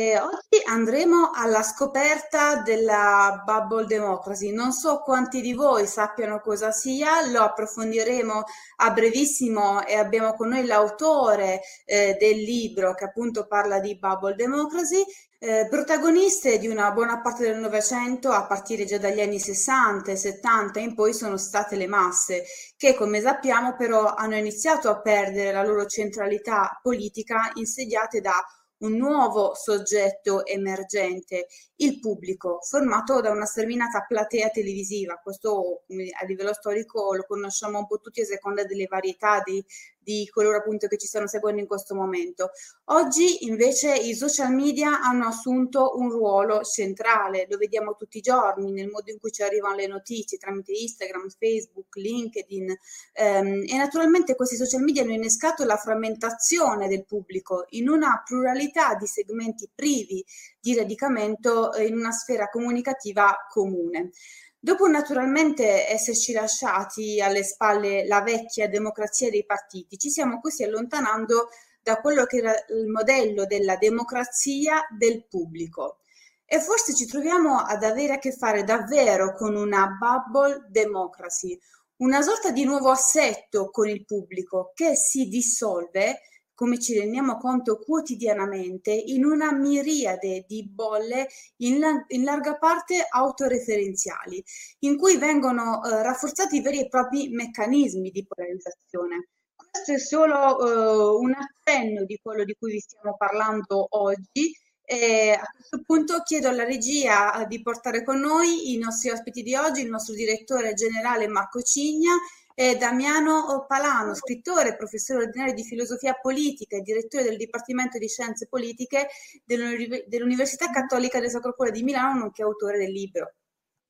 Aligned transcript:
E 0.00 0.18
oggi 0.18 0.62
andremo 0.64 1.30
alla 1.34 1.62
scoperta 1.62 2.62
della 2.62 3.42
Bubble 3.44 3.84
Democracy. 3.84 4.50
Non 4.50 4.72
so 4.72 5.00
quanti 5.00 5.42
di 5.42 5.52
voi 5.52 5.86
sappiano 5.86 6.40
cosa 6.40 6.70
sia, 6.70 7.26
lo 7.26 7.42
approfondiremo 7.42 8.42
a 8.76 8.90
brevissimo 8.92 9.84
e 9.84 9.96
abbiamo 9.96 10.32
con 10.32 10.48
noi 10.48 10.64
l'autore 10.64 11.60
eh, 11.84 12.16
del 12.18 12.38
libro 12.38 12.94
che 12.94 13.04
appunto 13.04 13.46
parla 13.46 13.78
di 13.78 13.98
Bubble 13.98 14.36
Democracy, 14.36 15.04
eh, 15.38 15.66
protagoniste 15.68 16.58
di 16.58 16.66
una 16.66 16.92
buona 16.92 17.20
parte 17.20 17.42
del 17.42 17.58
Novecento 17.58 18.30
a 18.30 18.46
partire 18.46 18.86
già 18.86 18.96
dagli 18.96 19.20
anni 19.20 19.38
60 19.38 20.12
e 20.12 20.16
70 20.16 20.80
in 20.80 20.94
poi 20.94 21.12
sono 21.12 21.36
state 21.36 21.76
le 21.76 21.86
masse 21.86 22.44
che 22.76 22.94
come 22.94 23.20
sappiamo 23.20 23.74
però 23.74 24.14
hanno 24.14 24.36
iniziato 24.36 24.88
a 24.90 25.00
perdere 25.00 25.52
la 25.52 25.62
loro 25.62 25.86
centralità 25.86 26.78
politica 26.82 27.50
insediate 27.54 28.20
da 28.20 28.34
un 28.80 28.96
nuovo 28.96 29.54
soggetto 29.54 30.44
emergente, 30.46 31.46
il 31.80 31.98
pubblico, 31.98 32.58
formato 32.62 33.20
da 33.20 33.30
una 33.30 33.46
sterminata 33.46 34.04
platea 34.06 34.48
televisiva. 34.50 35.20
Questo 35.22 35.82
a 36.20 36.24
livello 36.26 36.52
storico 36.52 37.14
lo 37.14 37.24
conosciamo 37.26 37.78
un 37.78 37.86
po' 37.86 38.00
tutti 38.00 38.20
a 38.20 38.24
seconda 38.24 38.64
delle 38.64 38.86
varietà 38.86 39.40
di, 39.44 39.64
di 39.98 40.28
coloro 40.30 40.58
appunto 40.58 40.88
che 40.88 40.98
ci 40.98 41.06
stanno 41.06 41.26
seguendo 41.26 41.60
in 41.60 41.66
questo 41.66 41.94
momento. 41.94 42.50
Oggi 42.86 43.46
invece 43.46 43.94
i 43.94 44.14
social 44.14 44.52
media 44.52 45.00
hanno 45.00 45.26
assunto 45.26 45.92
un 45.96 46.10
ruolo 46.10 46.62
centrale, 46.62 47.46
lo 47.48 47.56
vediamo 47.56 47.94
tutti 47.94 48.18
i 48.18 48.22
giorni 48.22 48.72
nel 48.72 48.88
modo 48.88 49.10
in 49.10 49.18
cui 49.18 49.30
ci 49.30 49.42
arrivano 49.42 49.76
le 49.76 49.86
notizie 49.86 50.38
tramite 50.38 50.72
Instagram, 50.72 51.28
Facebook, 51.30 51.96
LinkedIn 51.96 52.76
ehm, 53.12 53.64
e 53.66 53.76
naturalmente 53.76 54.34
questi 54.34 54.56
social 54.56 54.82
media 54.82 55.02
hanno 55.02 55.12
innescato 55.12 55.64
la 55.64 55.76
frammentazione 55.76 56.88
del 56.88 57.06
pubblico 57.06 57.64
in 57.70 57.88
una 57.88 58.22
pluralità 58.24 58.94
di 58.94 59.06
segmenti 59.06 59.70
privi 59.74 60.24
di 60.60 60.74
radicamento 60.74 61.72
in 61.78 61.96
una 61.96 62.12
sfera 62.12 62.48
comunicativa 62.48 63.34
comune. 63.48 64.10
Dopo 64.58 64.86
naturalmente 64.86 65.88
esserci 65.88 66.32
lasciati 66.32 67.20
alle 67.20 67.42
spalle 67.42 68.06
la 68.06 68.20
vecchia 68.20 68.68
democrazia 68.68 69.30
dei 69.30 69.46
partiti, 69.46 69.96
ci 69.96 70.10
stiamo 70.10 70.38
così 70.38 70.64
allontanando 70.64 71.48
da 71.82 71.98
quello 71.98 72.26
che 72.26 72.36
era 72.36 72.52
il 72.68 72.86
modello 72.88 73.46
della 73.46 73.76
democrazia 73.76 74.86
del 74.96 75.26
pubblico. 75.26 76.00
E 76.44 76.60
forse 76.60 76.94
ci 76.94 77.06
troviamo 77.06 77.58
ad 77.58 77.84
avere 77.84 78.14
a 78.14 78.18
che 78.18 78.32
fare 78.32 78.64
davvero 78.64 79.34
con 79.34 79.56
una 79.56 79.96
bubble 79.98 80.66
democracy, 80.68 81.58
una 81.98 82.20
sorta 82.22 82.50
di 82.50 82.64
nuovo 82.64 82.90
assetto 82.90 83.70
con 83.70 83.88
il 83.88 84.04
pubblico 84.04 84.72
che 84.74 84.94
si 84.94 85.28
dissolve 85.28 86.20
come 86.60 86.78
ci 86.78 86.92
rendiamo 86.98 87.38
conto 87.38 87.78
quotidianamente, 87.78 88.92
in 88.92 89.24
una 89.24 89.50
miriade 89.50 90.44
di 90.46 90.68
bolle 90.68 91.26
in, 91.62 91.78
la, 91.78 92.04
in 92.08 92.22
larga 92.22 92.58
parte 92.58 93.06
autoreferenziali, 93.08 94.44
in 94.80 94.98
cui 94.98 95.16
vengono 95.16 95.82
eh, 95.82 96.02
rafforzati 96.02 96.60
veri 96.60 96.80
e 96.80 96.88
propri 96.88 97.30
meccanismi 97.30 98.10
di 98.10 98.26
polarizzazione. 98.26 99.28
Questo 99.56 99.92
è 99.94 99.98
solo 99.98 100.36
eh, 100.60 101.18
un 101.18 101.32
accenno 101.32 102.04
di 102.04 102.18
quello 102.22 102.44
di 102.44 102.54
cui 102.58 102.72
vi 102.72 102.80
stiamo 102.80 103.16
parlando 103.16 103.86
oggi. 103.96 104.54
E 104.84 105.30
a 105.30 105.46
questo 105.54 105.80
punto 105.86 106.20
chiedo 106.22 106.48
alla 106.48 106.64
regia 106.64 107.42
di 107.48 107.62
portare 107.62 108.04
con 108.04 108.18
noi 108.18 108.74
i 108.74 108.76
nostri 108.76 109.08
ospiti 109.08 109.42
di 109.42 109.54
oggi, 109.54 109.80
il 109.80 109.88
nostro 109.88 110.12
direttore 110.12 110.74
generale 110.74 111.26
Marco 111.26 111.62
Cigna 111.62 112.12
e 112.54 112.76
Damiano 112.76 113.64
Palano, 113.66 114.14
scrittore, 114.14 114.76
professore 114.76 115.24
ordinario 115.24 115.54
di 115.54 115.64
filosofia 115.64 116.14
politica 116.20 116.76
e 116.76 116.82
direttore 116.82 117.24
del 117.24 117.36
Dipartimento 117.36 117.98
di 117.98 118.08
Scienze 118.08 118.46
Politiche 118.48 119.08
dell'Università 119.44 120.70
Cattolica 120.70 121.20
del 121.20 121.30
Sacro 121.30 121.54
Cuore 121.54 121.70
di 121.70 121.82
Milano, 121.82 122.20
nonché 122.20 122.42
autore 122.42 122.78
del 122.78 122.90
libro. 122.90 123.34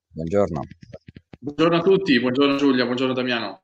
Buongiorno. 0.09 0.61
Buongiorno 1.39 1.77
a 1.77 1.83
tutti, 1.83 2.21
buongiorno 2.21 2.57
Giulia, 2.57 2.85
buongiorno 2.85 3.15
Damiano. 3.15 3.63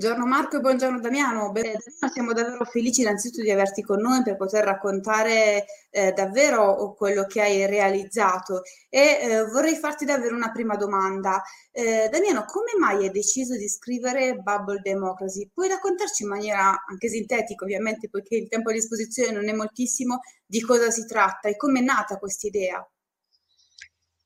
Buongiorno 0.00 0.26
Marco 0.26 0.56
e 0.56 0.60
buongiorno 0.60 0.98
Damiano. 0.98 1.52
Beh, 1.52 1.76
siamo 2.10 2.32
davvero 2.32 2.64
felici 2.64 3.02
innanzitutto 3.02 3.42
di 3.42 3.50
averti 3.50 3.82
con 3.82 4.00
noi 4.00 4.22
per 4.22 4.36
poter 4.36 4.64
raccontare 4.64 5.66
eh, 5.90 6.12
davvero 6.12 6.94
quello 6.96 7.26
che 7.26 7.42
hai 7.42 7.66
realizzato 7.66 8.62
e 8.88 9.18
eh, 9.20 9.44
vorrei 9.44 9.76
farti 9.76 10.06
davvero 10.06 10.34
una 10.34 10.52
prima 10.52 10.76
domanda. 10.76 11.42
Eh, 11.70 12.08
Damiano, 12.10 12.46
come 12.46 12.70
mai 12.78 13.04
hai 13.04 13.10
deciso 13.10 13.54
di 13.58 13.68
scrivere 13.68 14.36
Bubble 14.36 14.80
Democracy? 14.80 15.50
Puoi 15.52 15.68
raccontarci 15.68 16.22
in 16.22 16.30
maniera 16.30 16.82
anche 16.88 17.10
sintetica, 17.10 17.64
ovviamente, 17.64 18.08
poiché 18.08 18.36
il 18.36 18.48
tempo 18.48 18.70
a 18.70 18.72
disposizione 18.72 19.32
non 19.32 19.50
è 19.50 19.52
moltissimo, 19.52 20.20
di 20.46 20.62
cosa 20.62 20.90
si 20.90 21.04
tratta 21.04 21.50
e 21.50 21.56
come 21.56 21.80
è 21.80 21.82
nata 21.82 22.16
questa 22.16 22.46
idea? 22.46 22.82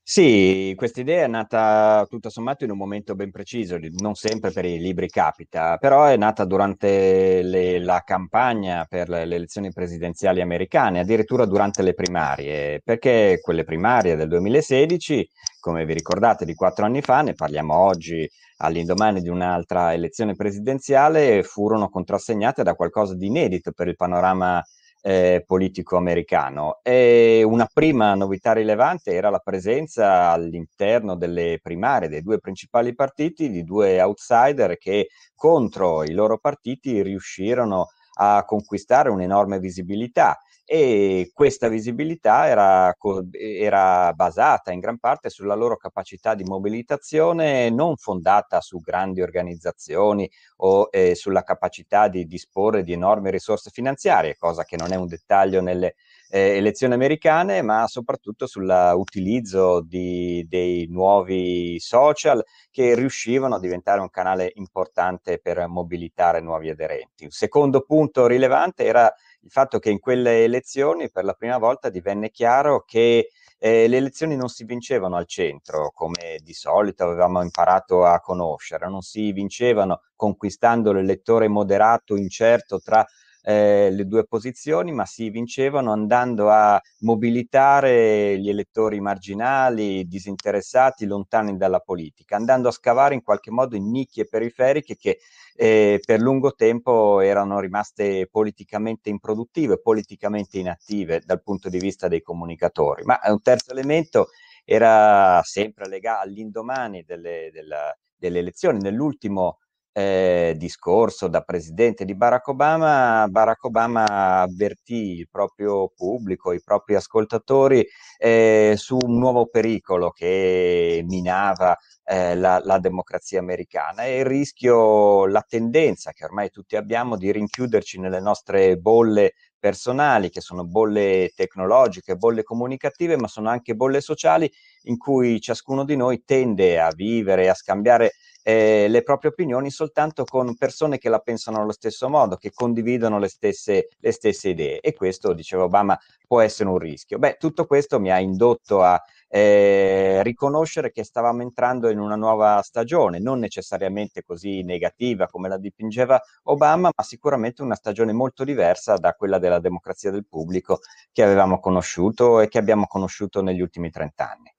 Sì, 0.07 0.75
questa 0.77 1.01
idea 1.01 1.25
è 1.25 1.27
nata 1.29 2.05
tutto 2.11 2.29
sommato 2.29 2.63
in 2.65 2.71
un 2.71 2.77
momento 2.77 3.15
ben 3.15 3.31
preciso, 3.31 3.79
non 4.01 4.15
sempre 4.15 4.51
per 4.53 4.67
i 4.67 4.79
libri 4.79 5.09
capita, 5.09 5.79
però 5.79 6.05
è 6.05 6.17
nata 6.19 6.45
durante 6.45 7.41
le, 7.43 7.79
la 7.79 8.03
campagna 8.05 8.85
per 8.85 9.09
le, 9.09 9.25
le, 9.25 9.37
elezioni 9.37 9.73
presidenziali 9.73 10.43
americane, 10.43 11.01
addirittura 11.01 11.47
durante 11.47 11.83
le 11.83 11.95
primarie, 11.95 12.83
perché 12.85 13.39
quelle 13.41 13.65
primarie 13.65 14.15
del 14.15 14.29
2016, 14.29 15.27
come 15.59 15.87
vi 15.87 15.95
ricordate, 15.95 16.45
di 16.45 16.55
quattro 16.55 16.85
anni 16.85 17.01
fa, 17.01 17.23
ne 17.23 17.33
parliamo 17.33 17.75
oggi 17.75 18.29
all'indomani 18.59 19.23
di 19.23 19.31
un'altra 19.31 19.95
elezione 19.95 20.35
presidenziale, 20.35 21.43
furono 21.43 21.89
contrassegnate 21.89 22.63
da 22.63 22.75
qualcosa 22.75 23.15
di 23.15 23.27
inedito 23.29 23.73
per 23.73 23.89
il 23.89 23.97
panorama 23.97 24.63
eh, 25.07 25.45
politico 25.47 25.99
americano. 25.99 26.79
E 26.83 27.43
una 27.45 27.69
prima 27.71 28.15
novità 28.15 28.53
rilevante 28.53 29.13
era 29.13 29.29
la 29.29 29.39
presenza 29.39 30.31
all'interno 30.31 31.15
delle 31.15 31.59
primarie 31.63 32.09
dei 32.09 32.23
due 32.23 32.39
principali 32.39 32.95
partiti 32.95 33.51
di 33.51 33.65
due 33.65 34.01
outsider 34.01 34.79
che 34.79 35.09
contro 35.35 36.05
i 36.05 36.13
loro 36.13 36.39
partiti 36.39 37.03
riuscirono 37.03 37.89
a 38.17 38.45
conquistare 38.47 39.11
un'enorme 39.11 39.59
visibilità 39.59 40.39
e 40.67 41.31
questa 41.35 41.69
visibilità 41.69 42.47
era, 42.49 42.95
era, 43.33 44.13
basata 44.15 44.73
in 44.73 44.81
gran 44.81 44.99
parte 44.99 45.29
sulla 45.29 45.55
loro 45.55 45.77
capacità 45.77 46.35
di 46.35 46.45
mobilitazione 46.45 47.69
non 47.69 47.97
fondata 47.97 48.61
su 48.63 48.81
grandi 48.81 49.21
organizzazioni 49.21 50.29
o 50.59 50.89
eh, 50.91 51.15
sulla 51.15 51.43
capacità 51.43 52.09
di 52.09 52.25
disporre 52.25 52.83
di 52.83 52.93
enormi 52.93 53.31
risorse 53.31 53.71
finanziarie, 53.71 54.37
cosa 54.39 54.65
che 54.65 54.77
non 54.77 54.93
è 54.93 54.97
un 54.97 55.07
dettaglio 55.07 55.61
nelle 55.61 55.97
eh, 56.31 56.57
elezioni 56.57 56.95
americane, 56.95 57.63
ma 57.63 57.87
soprattutto 57.87 58.47
sull'utilizzo 58.47 59.83
di, 59.83 60.47
dei 60.49 60.87
nuovi 60.89 61.79
social 61.79 62.43
che 62.71 62.95
riuscivano 62.95 63.57
a 63.57 63.61
diventare 63.61 64.01
un 64.01 64.11
canale 64.11 64.51
importante 64.55 65.39
per 65.39 65.67
mobilitare 65.69 66.41
nuovi 66.41 66.71
aderenti. 66.71 67.25
Un 67.25 67.31
secondo 67.31 67.83
punto 67.83 68.27
rilevante 68.27 68.85
era 68.85 69.13
il 69.45 69.51
fatto 69.51 69.79
che 69.79 69.91
in 69.91 69.99
quelle 69.99 70.43
elezioni 70.45 71.11
per 71.11 71.25
la 71.25 71.35
prima 71.35 71.59
volta 71.59 71.91
divenne 71.91 72.31
chiaro 72.31 72.83
che 72.87 73.29
eh, 73.59 73.87
le 73.89 73.97
elezioni 73.99 74.37
non 74.37 74.49
si 74.49 74.65
vincevano 74.65 75.17
al 75.17 75.27
centro, 75.27 75.91
come 75.95 76.39
di 76.43 76.55
solito 76.55 77.05
avevamo 77.05 77.43
imparato 77.43 78.05
a 78.05 78.21
conoscere, 78.21 78.89
non 78.89 79.03
si 79.03 79.33
vincevano 79.33 80.01
conquistando 80.17 80.93
l'elettore 80.93 81.49
moderato, 81.49 82.17
incerto 82.17 82.81
tra 82.81 83.05
eh, 83.47 83.91
le 83.91 84.07
due 84.07 84.25
posizioni, 84.25 84.91
ma 84.91 85.05
si 85.05 85.29
vincevano 85.29 85.93
andando 85.93 86.49
a 86.51 86.81
mobilitare 87.01 88.39
gli 88.39 88.49
elettori 88.49 89.01
marginali, 89.01 90.07
disinteressati, 90.07 91.05
lontani 91.05 91.57
dalla 91.59 91.81
politica, 91.81 92.37
andando 92.37 92.69
a 92.69 92.73
scavare 92.73 93.15
in 93.15 93.23
qualche 93.23 93.51
modo 93.51 93.77
in 93.77 93.91
nicchie 93.91 94.27
periferiche 94.27 94.97
che 94.97 95.19
eh, 95.57 96.01
per 96.05 96.21
lungo 96.21 96.55
tempo 96.55 97.21
erano 97.21 97.61
rimaste 97.61 98.29
politicamente 98.31 99.11
improduttive, 99.11 99.79
politicamente 99.79 100.59
inattive 100.59 101.21
dal 101.25 101.43
punto 101.43 101.69
di 101.69 101.79
vista 101.79 102.09
dei 102.09 102.23
comunicatori. 102.23 103.05
Ma 103.05 103.21
un 103.27 103.43
terzo 103.43 103.73
elemento 103.73 104.29
era 104.65 105.43
sempre 105.45 105.87
legato 105.87 106.23
all'indomani 106.27 107.03
delle, 107.03 107.51
della, 107.53 107.95
delle 108.17 108.39
elezioni, 108.39 108.81
nell'ultimo 108.81 109.59
eh, 109.97 110.55
discorso 110.57 111.29
da 111.29 111.43
presidente 111.43 112.05
di 112.05 112.17
Barack 112.17 112.49
Obama, 112.49 113.29
Barack 113.29 113.63
Obama 113.65 114.05
avvertì 114.43 115.19
il 115.19 115.29
proprio 115.31 115.89
pubblico, 115.95 116.53
i 116.53 116.61
propri 116.61 116.97
ascoltatori 116.97 117.87
eh, 118.19 118.75
su 118.77 118.99
un 119.01 119.19
nuovo 119.19 119.47
pericolo 119.47 120.11
che 120.11 121.05
minava 121.07 121.77
eh, 122.05 122.35
la, 122.35 122.61
la, 122.65 122.79
democrazia 122.81 123.39
americana 123.39 124.03
e 124.05 124.19
il 124.19 124.25
rischio, 124.25 125.27
la 125.27 125.45
tendenza 125.47 126.11
che 126.11 126.25
ormai 126.25 126.51
tutti 126.51 126.75
abbiamo 126.75 127.17
di 127.17 127.31
rinchiuderci 127.31 128.01
nelle 128.01 128.21
nostre 128.21 128.77
bolle 128.77 129.35
personali, 129.65 130.29
che 130.29 130.41
sono 130.41 130.67
bolle 130.67 131.31
tecnologiche, 131.35 132.17
bolle 132.17 132.43
comunicative, 132.43 133.17
ma 133.17 133.29
sono 133.29 133.49
anche 133.49 133.75
bolle 133.75 134.01
sociali 134.01 134.51
in 134.83 134.99
cui 134.99 135.41
ciascuno 135.41 135.85
di 135.85 135.97
noi 135.97 136.23
tende 136.25 136.79
a 136.81 136.91
vivere, 136.95 137.49
a 137.49 137.55
scambiare 137.55 138.13
eh, 138.47 138.87
le 138.89 139.03
proprie 139.03 139.31
opinioni 139.31 139.71
soltanto 139.71 140.25
con 140.25 140.55
persone 140.57 140.99
che 140.99 141.09
la 141.09 141.19
pensano 141.19 141.63
allo 141.63 141.73
stesso 141.73 142.09
modo, 142.11 142.37
che 142.37 142.53
condividono 142.53 143.19
le 143.19 143.29
stesse, 143.29 143.89
le 143.99 144.13
stesse 144.13 144.51
idee. 144.51 144.81
E 144.81 144.93
questo, 144.93 145.33
diceva 145.33 145.65
Obama, 145.65 145.99
può 146.27 146.41
essere 146.41 146.69
un 146.69 146.79
rischio. 146.79 147.19
Beh, 147.19 147.37
tutto 147.39 147.65
questo 147.67 147.99
mi 147.99 148.11
ha 148.13 148.19
indotto 148.19 148.83
a 148.83 149.03
eh, 149.29 150.23
riconoscere 150.23 150.93
che 150.93 151.05
stavamo 151.05 151.43
entrando 151.43 151.89
in 151.89 151.99
una 151.99 152.17
nuova 152.17 152.61
stagione, 152.63 153.19
non 153.19 153.39
necessariamente 153.39 154.23
così 154.23 154.63
negativa 154.63 155.27
come 155.27 155.49
la 155.49 155.59
dipingeva 155.59 156.21
Obama, 156.45 156.91
ma 156.95 157.03
sicuramente 157.03 157.63
una 157.63 157.75
stagione 157.75 158.13
molto 158.13 158.45
diversa 158.45 158.97
da 158.97 159.15
quella 159.15 159.39
della 159.39 159.59
democrazia 159.59 160.11
del 160.11 160.27
pubblico 160.27 160.81
che 161.13 161.23
avevamo 161.23 161.61
conosciuto 161.61 162.41
e 162.41 162.49
che 162.49 162.59
abbiamo 162.59 162.87
conosciuto 162.87 163.41
negli 163.43 163.61
ultimi 163.61 163.91
trent'anni. 163.91 164.54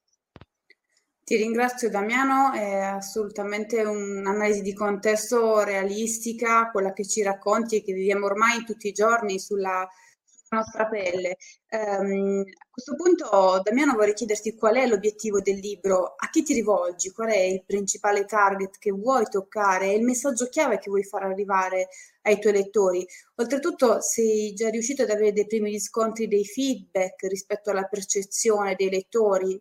Ti 1.25 1.37
ringrazio 1.37 1.89
Damiano, 1.89 2.53
è 2.53 2.75
assolutamente 2.81 3.81
un'analisi 3.81 4.61
di 4.61 4.75
contesto 4.75 5.63
realistica, 5.63 6.69
quella 6.69 6.93
che 6.93 7.03
ci 7.03 7.23
racconti 7.23 7.77
e 7.77 7.83
che 7.83 7.93
viviamo 7.93 8.27
ormai 8.27 8.63
tutti 8.63 8.87
i 8.89 8.91
giorni 8.91 9.39
sulla, 9.39 9.89
sulla 10.23 10.61
nostra 10.61 10.85
pelle. 10.87 11.37
Um, 11.71 12.43
a 12.45 12.67
questo 12.69 12.95
punto 12.95 13.59
Damiano 13.63 13.93
vorrei 13.95 14.13
chiederti 14.13 14.53
qual 14.55 14.75
è 14.75 14.85
l'obiettivo 14.85 15.41
del 15.41 15.57
libro, 15.57 16.13
a 16.15 16.29
chi 16.29 16.43
ti 16.43 16.53
rivolgi, 16.53 17.11
qual 17.11 17.29
è 17.29 17.39
il 17.39 17.63
principale 17.65 18.25
target 18.25 18.77
che 18.77 18.91
vuoi 18.91 19.25
toccare? 19.27 19.87
E 19.87 19.95
il 19.95 20.03
messaggio 20.03 20.47
chiave 20.47 20.77
che 20.77 20.91
vuoi 20.91 21.03
far 21.03 21.23
arrivare 21.23 21.87
ai 22.21 22.39
tuoi 22.39 22.53
lettori. 22.53 23.03
Oltretutto 23.37 23.99
sei 23.99 24.53
già 24.53 24.69
riuscito 24.69 25.01
ad 25.01 25.09
avere 25.09 25.31
dei 25.31 25.47
primi 25.47 25.71
riscontri, 25.71 26.27
dei 26.27 26.45
feedback 26.45 27.23
rispetto 27.23 27.71
alla 27.71 27.85
percezione 27.85 28.75
dei 28.75 28.91
lettori 28.91 29.59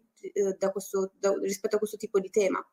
da 0.59 0.71
questo, 0.71 1.13
da, 1.19 1.35
rispetto 1.43 1.77
a 1.77 1.79
questo 1.79 1.97
tipo 1.97 2.19
di 2.21 2.31
tema? 2.31 2.65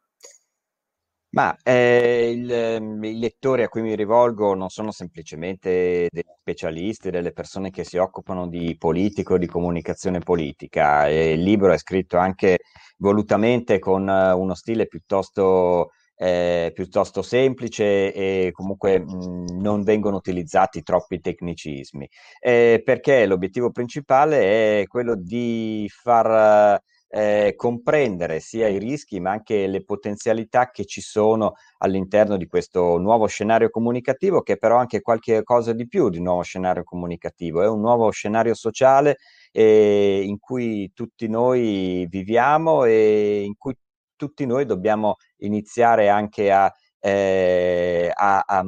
Ma 1.34 1.56
eh, 1.64 2.30
il, 2.36 2.52
ehm, 2.52 3.04
i 3.06 3.18
lettori 3.18 3.64
a 3.64 3.70
cui 3.70 3.82
mi 3.82 3.96
rivolgo 3.96 4.54
non 4.54 4.68
sono 4.70 4.92
semplicemente 4.92 6.10
degli 6.12 6.24
specialisti, 6.38 7.10
delle 7.10 7.32
persone 7.32 7.70
che 7.70 7.86
si 7.86 7.96
occupano 7.96 8.48
di 8.50 8.76
politica 8.78 9.34
o 9.36 9.38
di 9.38 9.48
comunicazione 9.48 10.20
politica. 10.20 11.08
Il 11.08 11.42
libro 11.42 11.72
è 11.72 11.78
scritto 11.78 12.18
anche 12.18 12.60
volutamente 12.98 13.80
con 13.80 14.06
uh, 14.10 14.38
uno 14.38 14.56
stile 14.56 14.88
piuttosto, 14.88 15.92
eh, 16.18 16.72
piuttosto 16.74 17.22
semplice 17.22 18.14
e 18.14 18.52
comunque 18.52 19.00
mh, 19.00 19.58
non 19.58 19.84
vengono 19.84 20.18
utilizzati 20.18 20.84
troppi 20.84 21.22
tecnicismi, 21.22 22.10
eh, 22.42 22.82
perché 22.84 23.26
l'obiettivo 23.26 23.72
principale 23.72 24.82
è 24.82 24.88
quello 24.88 25.16
di 25.16 25.90
far 25.90 26.78
eh, 27.14 27.56
comprendere 27.58 28.40
sia 28.40 28.70
i 28.70 28.80
rischi 28.80 29.20
ma 29.20 29.32
anche 29.32 29.68
le 29.68 29.84
potenzialità 29.84 30.72
che 30.72 30.86
ci 30.86 31.02
sono 31.02 31.56
all'interno 31.80 32.38
di 32.38 32.48
questo 32.48 32.98
nuovo 32.98 33.28
scenario 33.28 33.70
comunicativo 33.70 34.42
che 34.42 34.58
però 34.58 34.78
anche 34.78 35.02
qualche 35.02 35.44
cosa 35.44 35.74
di 35.74 35.88
più 35.88 36.08
di 36.10 36.22
nuovo 36.22 36.42
scenario 36.44 36.84
comunicativo, 36.84 37.62
è 37.62 37.68
un 37.68 37.82
nuovo 37.82 38.10
scenario 38.12 38.54
sociale 38.54 39.18
eh, 39.52 40.22
in 40.24 40.40
cui 40.40 40.92
tutti 40.94 41.28
noi 41.28 42.08
viviamo 42.10 42.86
e 42.86 43.44
in 43.44 43.58
cui 43.58 43.76
tutti 44.16 44.46
noi 44.46 44.66
dobbiamo 44.66 45.16
iniziare 45.40 46.08
anche 46.08 46.52
a, 46.52 46.72
eh, 47.00 48.10
a, 48.14 48.44
a, 48.46 48.64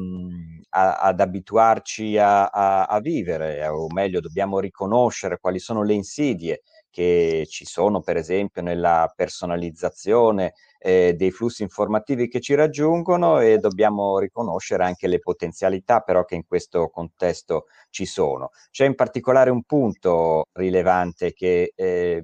ad 0.69 1.19
abituarci 1.19 2.18
a, 2.19 3.00
vivere, 3.01 3.66
o 3.68 3.88
meglio 3.94 4.19
dobbiamo 4.19 4.60
riconoscere 4.60 5.38
quali 5.39 5.60
sono 5.60 5.84
le 5.84 5.94
insidie 5.94 6.62
che 6.94 7.48
ci 7.50 7.66
sono 7.66 8.01
per 8.01 8.18
esempio 8.18 8.62
nella 8.62 9.12
personalizzazione 9.16 10.54
eh, 10.78 11.16
dei 11.16 11.31
flussi 11.31 11.63
informativi 11.63 12.28
che 12.28 12.40
ci 12.40 12.54
raggiungono 12.54 13.40
e 13.40 13.57
dobbiamo 13.57 14.19
riconoscere 14.19 14.84
anche 14.84 15.07
le 15.07 15.18
potenzialità 15.18 16.01
però 16.01 16.24
che 16.24 16.36
in 16.36 16.45
questo 16.45 16.90
contesto 16.90 17.66
ci 17.90 18.06
sono. 18.06 18.51
C'è 18.69 18.86
in 18.86 18.94
particolare 18.94 19.50
un 19.50 19.63
punto 19.63 20.50
rilevante 20.54 21.34
che 21.34 21.74
eh, 21.75 22.22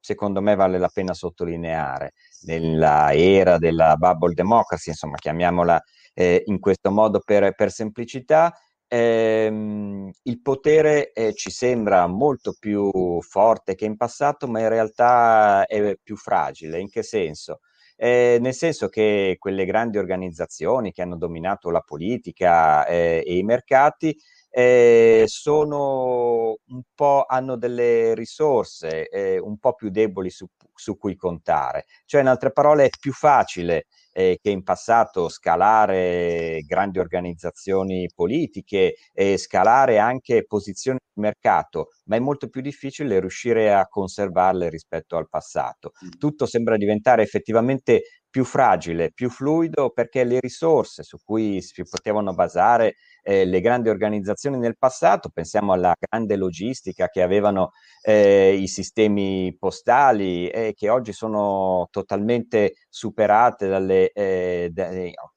secondo 0.00 0.40
me 0.40 0.54
vale 0.54 0.78
la 0.78 0.88
pena 0.88 1.12
sottolineare 1.12 2.14
nella 2.44 3.12
era 3.12 3.58
della 3.58 3.96
bubble 3.96 4.32
democracy, 4.32 4.88
insomma 4.88 5.16
chiamiamola 5.16 5.78
eh, 6.14 6.42
in 6.46 6.58
questo 6.58 6.90
modo 6.90 7.20
per, 7.20 7.54
per 7.54 7.70
semplicità, 7.70 8.54
ehm, 8.90 10.10
il 10.24 10.40
potere 10.42 11.12
eh, 11.12 11.32
ci 11.34 11.50
sembra 11.50 12.06
molto 12.08 12.54
più 12.58 13.20
forte 13.22 13.74
che 13.76 13.84
in 13.84 13.96
passato, 13.96 14.48
ma 14.48 14.60
in 14.60 14.68
realtà 14.68 15.64
è 15.66 15.96
più 16.02 16.16
fragile. 16.16 16.80
In 16.80 16.90
che 16.90 17.02
senso? 17.02 17.60
Eh, 17.96 18.38
nel 18.40 18.54
senso 18.54 18.88
che 18.88 19.36
quelle 19.38 19.64
grandi 19.66 19.98
organizzazioni 19.98 20.90
che 20.90 21.02
hanno 21.02 21.16
dominato 21.16 21.70
la 21.70 21.82
politica 21.82 22.86
eh, 22.86 23.22
e 23.26 23.36
i 23.36 23.42
mercati 23.42 24.16
eh, 24.50 25.24
sono 25.26 26.56
un 26.66 26.82
po', 26.94 27.24
hanno 27.28 27.56
delle 27.56 28.14
risorse 28.14 29.08
eh, 29.08 29.38
un 29.38 29.58
po' 29.58 29.74
più 29.74 29.90
deboli 29.90 30.30
su, 30.30 30.46
su, 30.74 30.96
cui 30.98 31.14
contare. 31.14 31.86
Cioè, 32.06 32.22
in 32.22 32.26
altre 32.28 32.52
parole, 32.52 32.86
è 32.86 32.90
più 32.98 33.12
facile 33.12 33.86
eh, 34.12 34.38
che 34.40 34.50
in 34.50 34.62
passato 34.62 35.28
scalare 35.28 36.62
grandi 36.66 36.98
organizzazioni 36.98 38.08
politiche 38.14 38.94
e 39.12 39.36
scalare 39.38 39.98
anche 39.98 40.44
posizioni 40.46 40.98
di 41.12 41.20
mercato, 41.20 41.90
ma 42.04 42.16
è 42.16 42.18
molto 42.18 42.48
più 42.48 42.60
difficile 42.60 43.20
riuscire 43.20 43.72
a 43.72 43.86
conservarle 43.88 44.68
rispetto 44.68 45.16
al 45.16 45.28
passato. 45.28 45.92
Tutto 46.18 46.46
sembra 46.46 46.76
diventare 46.76 47.22
effettivamente 47.22 48.02
più 48.30 48.44
fragile, 48.44 49.10
più 49.12 49.28
fluido, 49.28 49.90
perché 49.90 50.24
le 50.24 50.40
risorse 50.40 51.02
su 51.02 51.18
cui 51.24 51.60
si 51.60 51.82
potevano 51.82 52.32
basare 52.32 52.94
eh, 53.22 53.44
le 53.44 53.60
grandi 53.60 53.88
organizzazioni 53.88 54.56
nel 54.56 54.78
passato, 54.78 55.30
pensiamo 55.30 55.72
alla 55.72 55.94
grande 55.98 56.36
logistica 56.36 57.08
che 57.08 57.22
avevano 57.22 57.72
eh, 58.02 58.54
i 58.54 58.68
sistemi 58.68 59.54
postali 59.58 60.48
e 60.48 60.74
che 60.74 60.88
oggi 60.88 61.12
sono 61.12 61.88
totalmente 61.90 62.74
superate 62.88 63.68
dalle, 63.68 64.12
eh, 64.12 64.70
da, 64.72 64.88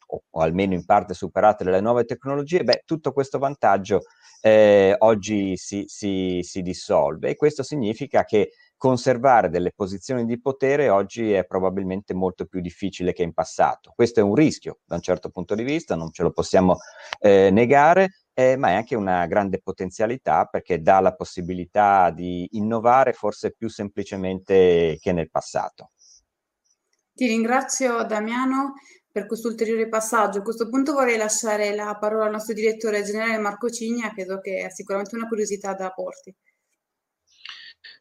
o, 0.07 0.23
o, 0.29 0.41
almeno 0.41 0.73
in 0.73 0.85
parte 0.85 1.13
superate 1.13 1.63
dalle 1.63 1.81
nuove 1.81 2.05
tecnologie, 2.05 2.63
beh, 2.63 2.83
tutto 2.85 3.11
questo 3.11 3.39
vantaggio 3.39 4.01
eh, 4.45 4.93
oggi 4.99 5.55
si, 5.55 5.85
si, 5.87 6.39
si 6.43 6.61
dissolve 6.61 7.29
e 7.29 7.35
questo 7.35 7.63
significa 7.63 8.25
che 8.25 8.51
conservare 8.83 9.49
delle 9.49 9.71
posizioni 9.73 10.25
di 10.25 10.41
potere 10.41 10.89
oggi 10.89 11.31
è 11.31 11.45
probabilmente 11.45 12.13
molto 12.13 12.45
più 12.45 12.59
difficile 12.59 13.13
che 13.13 13.23
in 13.23 13.31
passato. 13.31 13.93
Questo 13.95 14.19
è 14.19 14.23
un 14.23 14.35
rischio 14.35 14.79
da 14.83 14.95
un 14.95 15.01
certo 15.01 15.29
punto 15.29 15.55
di 15.55 15.63
vista, 15.63 15.95
non 15.95 16.11
ce 16.11 16.21
lo 16.21 16.33
possiamo 16.33 16.79
eh, 17.21 17.49
negare, 17.49 18.25
eh, 18.33 18.57
ma 18.57 18.71
è 18.71 18.73
anche 18.73 18.95
una 18.95 19.25
grande 19.25 19.61
potenzialità 19.61 20.43
perché 20.51 20.81
dà 20.81 20.99
la 20.99 21.15
possibilità 21.15 22.11
di 22.11 22.45
innovare 22.57 23.13
forse 23.13 23.53
più 23.53 23.69
semplicemente 23.69 24.97
che 24.99 25.13
nel 25.13 25.29
passato. 25.29 25.91
Ti 27.13 27.25
ringrazio 27.25 28.03
Damiano 28.03 28.73
per 29.09 29.27
questo 29.27 29.47
ulteriore 29.47 29.87
passaggio. 29.87 30.39
A 30.39 30.43
questo 30.43 30.67
punto 30.67 30.91
vorrei 30.91 31.15
lasciare 31.15 31.73
la 31.73 31.95
parola 31.97 32.25
al 32.25 32.31
nostro 32.31 32.53
direttore 32.53 33.03
generale 33.03 33.37
Marco 33.37 33.69
Cigna, 33.69 34.11
credo 34.11 34.41
che 34.41 34.65
ha 34.65 34.69
sicuramente 34.69 35.15
una 35.15 35.29
curiosità 35.29 35.73
da 35.73 35.89
porti. 35.91 36.35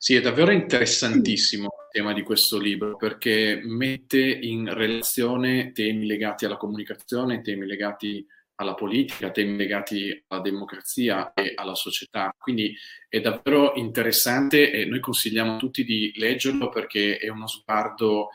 Sì, 0.04 0.16
è 0.16 0.20
davvero 0.20 0.50
interessantissimo 0.50 1.66
il 1.66 1.88
tema 1.92 2.12
di 2.12 2.24
questo 2.24 2.58
libro 2.58 2.96
perché 2.96 3.60
mette 3.62 4.18
in 4.18 4.74
relazione 4.74 5.70
temi 5.70 6.06
legati 6.06 6.44
alla 6.44 6.56
comunicazione, 6.56 7.40
temi 7.40 7.66
legati 7.66 8.26
alla 8.56 8.74
politica, 8.74 9.30
temi 9.30 9.56
legati 9.56 10.24
alla 10.26 10.40
democrazia 10.40 11.32
e 11.34 11.52
alla 11.54 11.76
società. 11.76 12.34
Quindi 12.36 12.76
è 13.08 13.20
davvero 13.20 13.74
interessante 13.76 14.72
e 14.72 14.86
noi 14.86 14.98
consigliamo 14.98 15.54
a 15.54 15.58
tutti 15.58 15.84
di 15.84 16.12
leggerlo 16.16 16.68
perché 16.68 17.18
è 17.18 17.28
uno 17.28 17.46
sguardo 17.46 18.30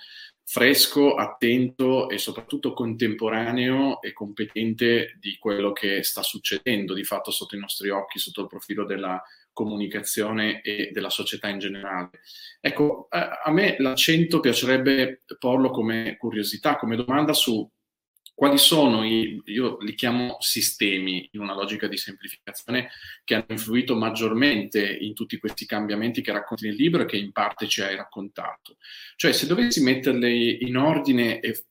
fresco, 0.45 1.15
attento 1.15 2.07
e 2.07 2.17
soprattutto 2.17 2.71
contemporaneo 2.71 4.01
e 4.01 4.13
competente 4.13 5.17
di 5.19 5.35
quello 5.37 5.73
che 5.73 6.01
sta 6.03 6.23
succedendo 6.23 6.93
di 6.93 7.03
fatto 7.03 7.29
sotto 7.29 7.57
i 7.57 7.59
nostri 7.59 7.89
occhi, 7.89 8.19
sotto 8.19 8.43
il 8.43 8.47
profilo 8.47 8.85
della 8.85 9.21
comunicazione 9.57 10.61
e 10.61 10.91
della 10.93 11.09
società 11.09 11.47
in 11.49 11.57
generale. 11.57 12.11
Ecco, 12.61 13.07
a 13.09 13.51
me 13.51 13.75
l'accento 13.79 14.39
piacerebbe 14.39 15.23
porlo 15.39 15.71
come 15.71 16.15
curiosità, 16.17 16.75
come 16.75 16.95
domanda 16.95 17.33
su 17.33 17.67
quali 18.35 18.59
sono 18.59 19.03
i, 19.03 19.41
io 19.45 19.77
li 19.79 19.95
chiamo 19.95 20.35
sistemi 20.39 21.27
in 21.31 21.39
una 21.41 21.55
logica 21.55 21.87
di 21.87 21.97
semplificazione 21.97 22.89
che 23.23 23.33
hanno 23.33 23.47
influito 23.49 23.95
maggiormente 23.95 24.95
in 24.95 25.15
tutti 25.15 25.39
questi 25.39 25.65
cambiamenti 25.65 26.21
che 26.21 26.31
racconti 26.31 26.67
nel 26.67 26.75
libro 26.75 27.01
e 27.01 27.05
che 27.05 27.17
in 27.17 27.31
parte 27.31 27.67
ci 27.67 27.81
hai 27.81 27.95
raccontato. 27.95 28.77
Cioè, 29.15 29.31
se 29.31 29.47
dovessi 29.47 29.81
metterli 29.81 30.67
in 30.67 30.77
ordine 30.77 31.39
e 31.39 31.63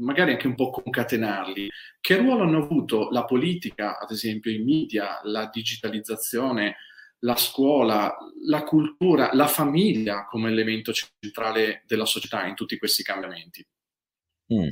magari 0.00 0.32
anche 0.32 0.46
un 0.46 0.56
po' 0.56 0.68
concatenarli, 0.68 1.70
che 2.02 2.16
ruolo 2.16 2.42
hanno 2.42 2.64
avuto 2.64 3.08
la 3.10 3.24
politica, 3.24 3.98
ad 3.98 4.10
esempio 4.10 4.50
i 4.50 4.58
media, 4.58 5.20
la 5.22 5.48
digitalizzazione, 5.50 6.76
la 7.20 7.36
scuola, 7.36 8.16
la 8.46 8.64
cultura, 8.64 9.30
la 9.32 9.46
famiglia 9.46 10.26
come 10.26 10.50
elemento 10.50 10.92
centrale 10.92 11.82
della 11.86 12.06
società 12.06 12.46
in 12.46 12.54
tutti 12.54 12.78
questi 12.78 13.02
cambiamenti. 13.02 13.64
Mm. 14.54 14.68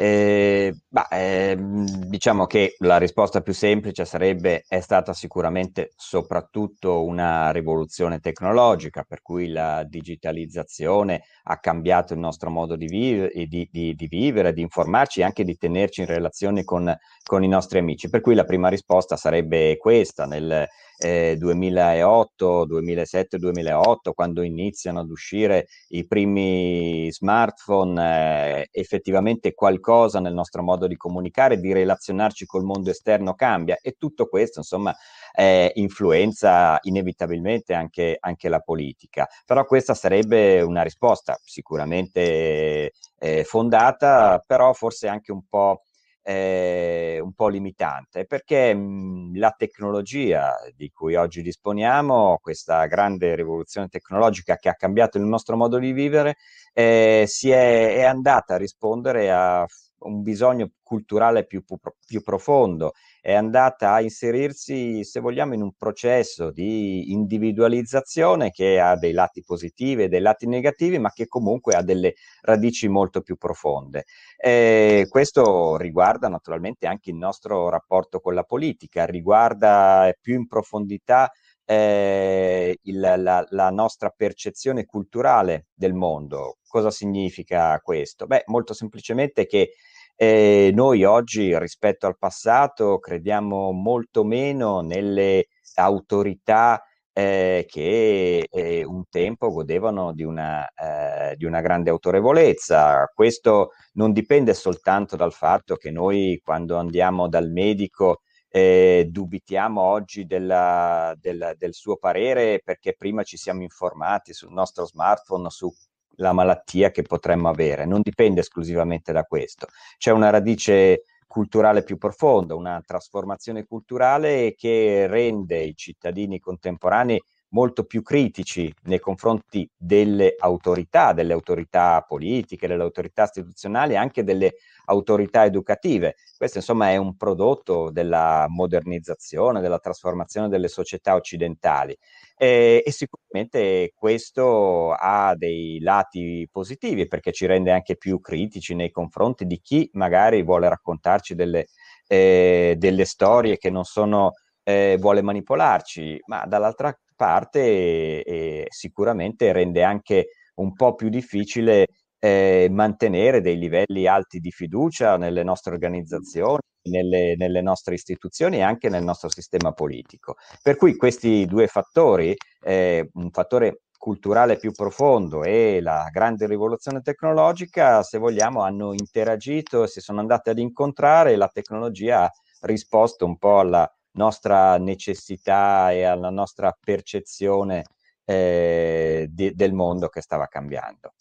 Eh, 0.00 0.72
bah, 0.86 1.08
eh, 1.08 1.56
diciamo 1.58 2.46
che 2.46 2.76
la 2.78 2.98
risposta 2.98 3.40
più 3.40 3.52
semplice 3.52 4.04
sarebbe 4.04 4.62
è 4.68 4.78
stata 4.78 5.12
sicuramente 5.12 5.90
soprattutto 5.96 7.04
una 7.04 7.50
rivoluzione 7.50 8.20
tecnologica, 8.20 9.02
per 9.02 9.22
cui 9.22 9.48
la 9.48 9.82
digitalizzazione 9.82 11.22
ha 11.42 11.58
cambiato 11.58 12.12
il 12.12 12.20
nostro 12.20 12.48
modo 12.48 12.76
di, 12.76 12.86
vive, 12.86 13.32
di, 13.48 13.68
di, 13.72 13.94
di 13.94 14.06
vivere, 14.06 14.52
di 14.52 14.60
informarci 14.60 15.18
e 15.18 15.24
anche 15.24 15.42
di 15.42 15.56
tenerci 15.56 16.02
in 16.02 16.06
relazione 16.06 16.62
con, 16.62 16.96
con, 17.24 17.42
i 17.42 17.48
nostri 17.48 17.80
amici. 17.80 18.08
Per 18.08 18.20
cui 18.20 18.36
la 18.36 18.44
prima 18.44 18.68
risposta 18.68 19.16
sarebbe 19.16 19.76
questa, 19.78 20.26
nel 20.26 20.64
eh, 20.98 21.36
2008, 21.38 22.64
2007, 22.66 23.38
2008, 23.38 24.12
quando 24.12 24.42
iniziano 24.42 25.00
ad 25.00 25.10
uscire 25.10 25.68
i 25.88 26.06
primi 26.06 27.08
smartphone, 27.10 28.62
eh, 28.62 28.68
effettivamente 28.72 29.54
qualcosa 29.54 30.20
nel 30.20 30.34
nostro 30.34 30.62
modo 30.62 30.86
di 30.86 30.96
comunicare, 30.96 31.60
di 31.60 31.72
relazionarci 31.72 32.46
col 32.46 32.64
mondo 32.64 32.90
esterno 32.90 33.34
cambia 33.34 33.78
e 33.80 33.96
tutto 33.98 34.26
questo, 34.26 34.58
insomma, 34.58 34.94
eh, 35.32 35.70
influenza 35.76 36.78
inevitabilmente 36.82 37.74
anche, 37.74 38.16
anche, 38.18 38.48
la 38.48 38.60
politica. 38.60 39.28
Però 39.46 39.64
questa 39.64 39.94
sarebbe 39.94 40.60
una 40.62 40.82
risposta 40.82 41.38
sicuramente 41.44 42.92
eh, 43.18 43.44
fondata, 43.44 44.42
però 44.44 44.72
forse 44.72 45.06
anche 45.08 45.32
un 45.32 45.42
po' 45.48 45.82
eh, 46.28 47.18
un 47.22 47.32
po' 47.32 47.48
limitante, 47.48 48.26
perché 48.26 48.74
mh, 48.74 49.38
la 49.38 49.54
tecnologia 49.56 50.54
di 50.76 50.90
cui 50.90 51.14
oggi 51.14 51.40
disponiamo, 51.40 52.38
questa 52.42 52.84
grande 52.86 53.34
rivoluzione 53.34 53.88
tecnologica 53.88 54.56
che 54.56 54.68
ha 54.68 54.74
cambiato 54.74 55.16
il 55.16 55.24
nostro 55.24 55.56
modo 55.56 55.78
di 55.78 55.92
vivere, 55.92 56.36
eh, 56.74 57.24
si 57.26 57.50
è, 57.50 57.94
è 57.94 58.02
andata 58.04 58.54
a 58.54 58.58
rispondere 58.58 59.30
a 59.30 59.66
un 60.00 60.22
bisogno 60.22 60.70
culturale 60.82 61.46
più, 61.46 61.62
più, 62.06 62.22
profondo, 62.22 62.92
è 63.20 63.34
andata 63.34 63.92
a 63.92 64.00
inserirsi, 64.00 65.04
se 65.04 65.20
vogliamo, 65.20 65.54
in 65.54 65.62
un 65.62 65.72
processo 65.76 66.50
di 66.50 67.12
individualizzazione 67.12 68.50
che 68.50 68.80
ha 68.80 68.96
dei 68.96 69.12
lati 69.12 69.42
positivi 69.44 70.04
e 70.04 70.08
dei 70.08 70.20
lati 70.20 70.46
negativi, 70.46 70.98
ma 70.98 71.10
che 71.10 71.26
comunque 71.26 71.74
ha 71.74 71.82
delle 71.82 72.14
radici 72.42 72.88
molto 72.88 73.20
più 73.20 73.36
profonde. 73.36 74.04
E 74.36 75.06
questo 75.08 75.76
riguarda 75.76 76.28
naturalmente 76.28 76.86
anche 76.86 77.10
il 77.10 77.16
nostro 77.16 77.68
rapporto 77.68 78.20
con 78.20 78.34
la 78.34 78.44
politica, 78.44 79.04
riguarda 79.04 80.12
più 80.20 80.36
in 80.36 80.46
profondità 80.46 81.30
eh, 81.70 82.78
il, 82.84 82.98
la, 82.98 83.44
la, 83.50 83.70
nostra 83.70 84.08
percezione 84.08 84.86
culturale 84.86 85.66
del 85.74 85.92
mondo. 85.92 86.56
Cosa 86.66 86.90
significa 86.90 87.78
questo? 87.80 88.26
Beh, 88.26 88.44
molto 88.46 88.72
semplicemente 88.72 89.44
che 89.44 89.72
eh, 90.16 90.70
noi 90.74 91.04
oggi 91.04 91.56
rispetto 91.58 92.06
al 92.06 92.16
passato 92.16 92.98
crediamo 92.98 93.72
molto 93.72 94.24
meno 94.24 94.80
nelle 94.80 95.48
autorità 95.74 96.82
eh, 97.12 97.66
che 97.68 98.46
eh, 98.50 98.84
un 98.84 99.04
tempo 99.10 99.50
godevano 99.50 100.14
di 100.14 100.22
una, 100.22 100.66
eh, 100.68 101.36
di 101.36 101.44
una, 101.44 101.60
grande 101.60 101.90
autorevolezza. 101.90 103.10
Questo 103.14 103.72
non 103.94 104.12
dipende 104.12 104.54
soltanto 104.54 105.16
dal 105.16 105.32
fatto 105.34 105.76
che 105.76 105.90
noi 105.90 106.40
quando 106.42 106.76
andiamo 106.76 107.28
dal 107.28 107.50
medico 107.50 108.22
eh, 108.50 109.06
dubitiamo 109.10 109.80
oggi 109.80 110.26
della, 110.26 111.14
del, 111.20 111.54
del, 111.56 111.74
suo 111.74 111.96
parere 111.96 112.60
perché 112.64 112.94
prima 112.96 113.22
ci 113.22 113.36
siamo 113.36 113.62
informati 113.62 114.32
sul 114.32 114.52
nostro 114.52 114.86
smartphone 114.86 115.48
sulla 115.50 116.32
malattia 116.32 116.90
che 116.90 117.02
potremmo 117.02 117.48
avere. 117.48 117.84
Non 117.84 118.00
dipende 118.00 118.40
esclusivamente 118.40 119.12
da 119.12 119.24
questo. 119.24 119.66
C'è 119.98 120.10
una 120.10 120.30
radice 120.30 121.02
culturale 121.26 121.82
più 121.82 121.98
profonda, 121.98 122.54
una 122.54 122.82
trasformazione 122.84 123.64
culturale 123.66 124.54
che 124.56 125.06
rende 125.06 125.60
i 125.62 125.76
cittadini 125.76 126.40
contemporanei 126.40 127.22
molto 127.50 127.84
più 127.84 128.02
critici 128.02 128.72
nei 128.84 129.00
confronti 129.00 129.68
delle 129.76 130.34
autorità, 130.38 131.12
delle 131.12 131.32
autorità 131.32 132.04
politiche, 132.06 132.66
delle 132.66 132.82
autorità 132.82 133.24
istituzionali, 133.24 133.96
anche 133.96 134.24
delle 134.24 134.54
autorità 134.86 135.44
educative. 135.44 136.16
Questo 136.36 136.58
insomma 136.58 136.90
è 136.90 136.96
un 136.96 137.16
prodotto 137.16 137.90
della 137.90 138.46
modernizzazione, 138.48 139.60
della 139.60 139.78
trasformazione 139.78 140.48
delle 140.48 140.68
società 140.68 141.14
occidentali 141.14 141.96
e, 142.36 142.82
e 142.84 142.92
sicuramente 142.92 143.92
questo 143.94 144.92
ha 144.92 145.34
dei 145.36 145.80
lati 145.80 146.48
positivi 146.50 147.06
perché 147.06 147.32
ci 147.32 147.46
rende 147.46 147.72
anche 147.72 147.96
più 147.96 148.20
critici 148.20 148.74
nei 148.74 148.90
confronti 148.90 149.44
di 149.44 149.60
chi 149.60 149.88
magari 149.94 150.42
vuole 150.42 150.68
raccontarci 150.68 151.34
delle, 151.34 151.66
eh, 152.06 152.74
delle 152.78 153.04
storie 153.04 153.56
che 153.56 153.70
non 153.70 153.84
sono 153.84 154.32
eh, 154.62 154.96
vuole 155.00 155.22
manipolarci, 155.22 156.20
ma 156.26 156.44
dall'altra 156.46 156.94
parte 157.18 158.22
eh, 158.22 158.66
sicuramente 158.68 159.50
rende 159.50 159.82
anche 159.82 160.28
un 160.54 160.72
po' 160.72 160.94
più 160.94 161.08
difficile 161.08 161.88
eh, 162.20 162.68
mantenere 162.70 163.40
dei 163.40 163.58
livelli 163.58 164.06
alti 164.06 164.38
di 164.38 164.52
fiducia 164.52 165.16
nelle 165.16 165.42
nostre 165.42 165.72
organizzazioni, 165.72 166.60
nelle, 166.88 167.34
nelle, 167.36 167.60
nostre 167.60 167.94
istituzioni 167.94 168.58
e 168.58 168.62
anche 168.62 168.88
nel 168.88 169.02
nostro 169.02 169.28
sistema 169.28 169.72
politico. 169.72 170.36
Per 170.62 170.76
cui 170.76 170.96
questi 170.96 171.44
due 171.46 171.66
fattori, 171.66 172.36
eh, 172.60 173.08
un 173.14 173.30
fattore 173.30 173.80
culturale 173.98 174.56
più 174.58 174.70
profondo 174.70 175.42
e 175.42 175.80
la 175.82 176.08
grande 176.12 176.46
rivoluzione 176.46 177.00
tecnologica, 177.00 178.04
se 178.04 178.18
vogliamo, 178.18 178.62
hanno 178.62 178.92
interagito, 178.92 179.88
si 179.88 180.00
sono 180.00 180.20
andate 180.20 180.50
ad 180.50 180.58
incontrare 180.58 181.32
e 181.32 181.36
la 181.36 181.48
tecnologia 181.48 182.22
ha 182.22 182.32
risposto 182.60 183.26
un 183.26 183.36
po' 183.38 183.58
alla 183.58 183.90
nostra 184.18 184.76
necessità 184.76 185.92
e 185.92 186.02
alla 186.02 186.30
nostra 186.30 186.76
percezione 186.78 187.84
eh, 188.24 189.28
di, 189.30 189.54
del 189.54 189.72
mondo 189.72 190.08
che 190.08 190.20
stava 190.20 190.46
cambiando. 190.48 191.14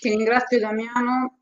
Ti 0.00 0.08
ringrazio 0.10 0.58
Damiano, 0.58 1.38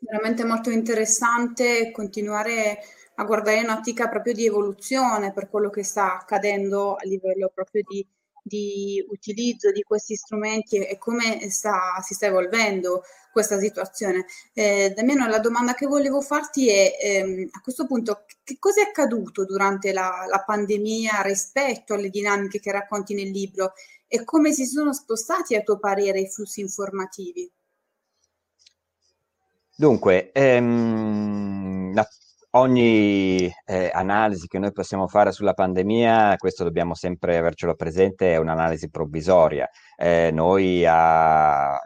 veramente 0.00 0.44
molto 0.44 0.70
interessante 0.70 1.90
continuare 1.92 2.80
a 3.14 3.24
guardare 3.24 3.60
in 3.60 3.70
ottica 3.70 4.08
proprio 4.08 4.34
di 4.34 4.46
evoluzione 4.46 5.32
per 5.32 5.48
quello 5.48 5.70
che 5.70 5.84
sta 5.84 6.18
accadendo 6.18 6.94
a 6.94 7.04
livello 7.04 7.50
proprio 7.54 7.82
di 7.86 8.06
di 8.42 9.04
utilizzo 9.08 9.70
di 9.70 9.82
questi 9.82 10.16
strumenti 10.16 10.78
e 10.78 10.98
come 10.98 11.48
sta, 11.50 12.00
si 12.02 12.14
sta 12.14 12.26
evolvendo 12.26 13.04
questa 13.30 13.58
situazione. 13.58 14.26
Eh, 14.52 14.92
Damiano, 14.94 15.26
la 15.28 15.38
domanda 15.38 15.74
che 15.74 15.86
volevo 15.86 16.20
farti 16.20 16.68
è 16.68 16.96
ehm, 17.00 17.48
a 17.52 17.60
questo 17.60 17.86
punto 17.86 18.24
che 18.42 18.56
cosa 18.58 18.82
è 18.82 18.88
accaduto 18.88 19.44
durante 19.44 19.92
la, 19.92 20.26
la, 20.28 20.42
pandemia 20.44 21.22
rispetto 21.22 21.94
alle 21.94 22.10
dinamiche 22.10 22.60
che 22.60 22.72
racconti 22.72 23.14
nel 23.14 23.30
libro 23.30 23.72
e 24.06 24.24
come 24.24 24.52
si 24.52 24.66
sono 24.66 24.92
spostati 24.92 25.54
a 25.54 25.62
tuo 25.62 25.78
parere 25.78 26.20
i 26.20 26.28
flussi 26.28 26.60
informativi? 26.60 27.50
Dunque, 29.74 30.32
ehm, 30.32 31.94
la 31.94 32.06
ogni 32.54 33.50
eh, 33.64 33.90
analisi 33.92 34.46
che 34.46 34.58
noi 34.58 34.72
possiamo 34.72 35.08
fare 35.08 35.32
sulla 35.32 35.54
pandemia, 35.54 36.36
questo 36.36 36.64
dobbiamo 36.64 36.94
sempre 36.94 37.36
avercelo 37.38 37.74
presente, 37.74 38.34
è 38.34 38.36
un'analisi 38.36 38.90
provvisoria. 38.90 39.68
Eh, 39.96 40.30
noi 40.32 40.84
a 40.86 41.80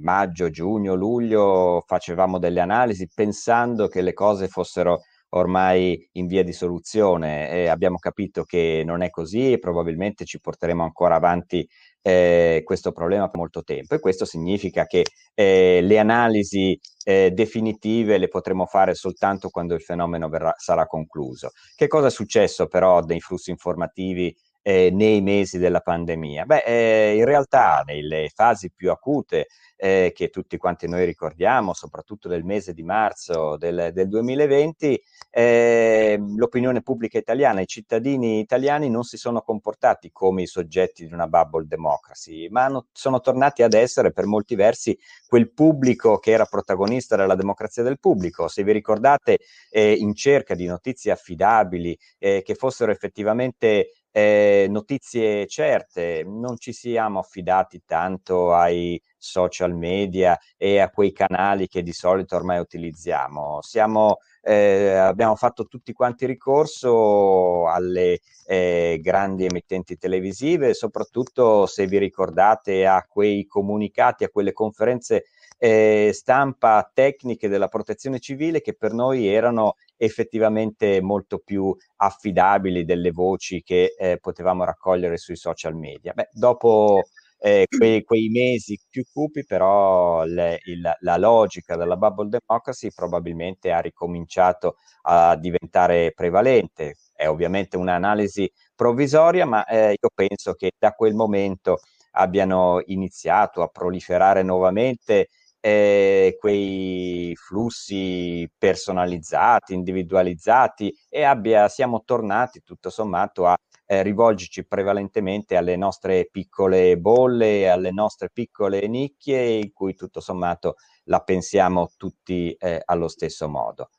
maggio, 0.00 0.50
giugno, 0.50 0.94
luglio 0.94 1.82
facevamo 1.86 2.38
delle 2.38 2.60
analisi 2.60 3.08
pensando 3.12 3.88
che 3.88 4.02
le 4.02 4.12
cose 4.12 4.48
fossero 4.48 5.00
ormai 5.34 6.08
in 6.12 6.26
via 6.26 6.42
di 6.42 6.52
soluzione 6.52 7.50
e 7.50 7.68
abbiamo 7.68 7.96
capito 7.96 8.42
che 8.44 8.82
non 8.84 9.00
è 9.02 9.08
così 9.08 9.52
e 9.52 9.58
probabilmente 9.58 10.26
ci 10.26 10.40
porteremo 10.40 10.82
ancora 10.82 11.14
avanti 11.14 11.66
eh, 12.02 12.62
questo 12.64 12.92
problema 12.92 13.28
per 13.28 13.38
molto 13.38 13.62
tempo 13.62 13.94
e 13.94 14.00
questo 14.00 14.24
significa 14.24 14.86
che 14.86 15.04
eh, 15.34 15.80
le 15.82 15.98
analisi 15.98 16.78
eh, 17.04 17.30
definitive 17.30 18.18
le 18.18 18.28
potremo 18.28 18.66
fare 18.66 18.94
soltanto 18.94 19.48
quando 19.48 19.74
il 19.74 19.82
fenomeno 19.82 20.28
verrà, 20.28 20.52
sarà 20.56 20.86
concluso. 20.86 21.50
Che 21.74 21.86
cosa 21.86 22.08
è 22.08 22.10
successo 22.10 22.66
però 22.66 23.00
nei 23.00 23.20
flussi 23.20 23.50
informativi 23.50 24.34
eh, 24.62 24.90
nei 24.90 25.20
mesi 25.20 25.58
della 25.58 25.80
pandemia? 25.80 26.44
Beh, 26.44 26.64
eh, 26.64 27.16
in 27.16 27.24
realtà 27.24 27.82
nelle 27.84 28.30
fasi 28.34 28.70
più 28.74 28.90
acute 28.90 29.48
eh, 29.76 30.12
che 30.14 30.28
tutti 30.30 30.56
quanti 30.56 30.86
noi 30.86 31.04
ricordiamo, 31.04 31.74
soprattutto 31.74 32.28
nel 32.28 32.44
mese 32.44 32.72
di 32.72 32.84
marzo 32.84 33.56
del, 33.56 33.90
del 33.92 34.06
2020, 34.08 35.02
eh, 35.28 36.22
l'opinione 36.36 36.82
pubblica 36.82 37.18
italiana, 37.18 37.60
i 37.60 37.66
cittadini 37.66 38.38
italiani 38.38 38.88
non 38.88 39.02
si 39.02 39.16
sono 39.16 39.42
comportati 39.42 40.10
come 40.12 40.42
i 40.42 40.46
soggetti 40.46 41.04
di 41.04 41.12
una 41.12 41.26
bubble 41.26 41.66
democracy, 41.66 42.48
ma 42.48 42.64
hanno, 42.64 42.86
sono 42.92 43.20
tornati 43.20 43.64
ad 43.64 43.72
essere 43.72 44.12
per 44.12 44.26
molti 44.26 44.54
versi 44.54 44.96
quel 45.26 45.52
pubblico 45.52 46.18
che 46.18 46.30
era 46.30 46.44
protagonista 46.44 47.16
della 47.16 47.34
democrazia 47.34 47.82
del 47.82 47.98
pubblico. 47.98 48.46
Se 48.46 48.62
vi 48.62 48.70
ricordate, 48.70 49.38
eh, 49.68 49.94
in 49.94 50.14
cerca 50.14 50.54
di 50.54 50.66
notizie 50.66 51.10
affidabili, 51.10 51.98
eh, 52.18 52.42
che 52.44 52.54
fossero 52.54 52.92
effettivamente 52.92 53.90
eh, 54.12 54.66
notizie 54.68 55.46
certe, 55.46 56.22
non 56.24 56.56
ci 56.58 56.72
siamo 56.72 57.18
affidati 57.18 57.82
tanto 57.84 58.54
ai 58.54 59.00
social 59.16 59.74
media 59.74 60.38
e 60.56 60.78
a 60.78 60.90
quei 60.90 61.12
canali 61.12 61.66
che 61.66 61.82
di 61.82 61.92
solito 61.92 62.36
ormai 62.36 62.58
utilizziamo. 62.58 63.60
Siamo, 63.62 64.18
eh, 64.42 64.90
abbiamo 64.90 65.34
fatto 65.34 65.66
tutti 65.66 65.92
quanti 65.92 66.26
ricorso 66.26 67.68
alle 67.68 68.20
eh, 68.46 68.98
grandi 69.00 69.46
emittenti 69.46 69.96
televisive, 69.96 70.74
soprattutto 70.74 71.66
se 71.66 71.86
vi 71.86 71.98
ricordate 71.98 72.86
a 72.86 73.04
quei 73.08 73.46
comunicati, 73.46 74.24
a 74.24 74.28
quelle 74.28 74.52
conferenze 74.52 75.24
eh, 75.64 76.10
stampa 76.12 76.90
tecniche 76.92 77.46
della 77.46 77.68
protezione 77.68 78.18
civile 78.18 78.60
che 78.60 78.74
per 78.74 78.92
noi 78.92 79.28
erano 79.28 79.74
effettivamente 79.96 81.00
molto 81.00 81.38
più 81.38 81.72
affidabili 81.98 82.84
delle 82.84 83.12
voci 83.12 83.62
che 83.62 83.94
eh, 83.96 84.18
potevamo 84.18 84.64
raccogliere 84.64 85.16
sui 85.18 85.36
social 85.36 85.76
media. 85.76 86.14
Beh, 86.14 86.30
dopo 86.32 87.02
eh, 87.38 87.66
quei, 87.68 88.02
quei, 88.02 88.28
mesi 88.28 88.76
più 88.90 89.04
cupi, 89.12 89.44
però 89.44 90.24
le, 90.24 90.58
il, 90.64 90.82
la 90.98 91.16
logica 91.16 91.76
della 91.76 91.96
bubble 91.96 92.28
democracy 92.28 92.90
probabilmente 92.92 93.70
ha 93.70 93.78
ricominciato 93.78 94.78
a 95.02 95.36
diventare 95.36 96.10
prevalente. 96.12 96.96
È 97.14 97.28
ovviamente 97.28 97.76
un'analisi 97.76 98.50
provvisoria, 98.74 99.46
ma 99.46 99.64
eh, 99.66 99.90
io 99.90 100.10
penso 100.12 100.54
che 100.54 100.72
da 100.76 100.90
quel 100.90 101.14
momento 101.14 101.78
abbiano 102.14 102.82
iniziato 102.86 103.62
a 103.62 103.68
proliferare 103.68 104.42
nuovamente 104.42 105.28
eh, 105.64 106.36
quei 106.40 107.32
flussi 107.36 108.50
personalizzati, 108.58 109.74
individualizzati 109.74 110.92
e 111.08 111.22
abbia, 111.22 111.68
siamo 111.68 112.02
tornati 112.04 112.62
tutto 112.64 112.90
sommato 112.90 113.46
a 113.46 113.56
eh, 113.86 114.02
rivolgerci 114.02 114.66
prevalentemente 114.66 115.56
alle 115.56 115.76
nostre 115.76 116.28
piccole 116.30 116.98
bolle, 116.98 117.70
alle 117.70 117.92
nostre 117.92 118.28
piccole 118.32 118.88
nicchie 118.88 119.58
in 119.58 119.72
cui 119.72 119.94
tutto 119.94 120.20
sommato 120.20 120.74
la 121.04 121.20
pensiamo 121.20 121.90
tutti 121.96 122.52
eh, 122.54 122.82
allo 122.84 123.06
stesso 123.06 123.48
modo 123.48 123.90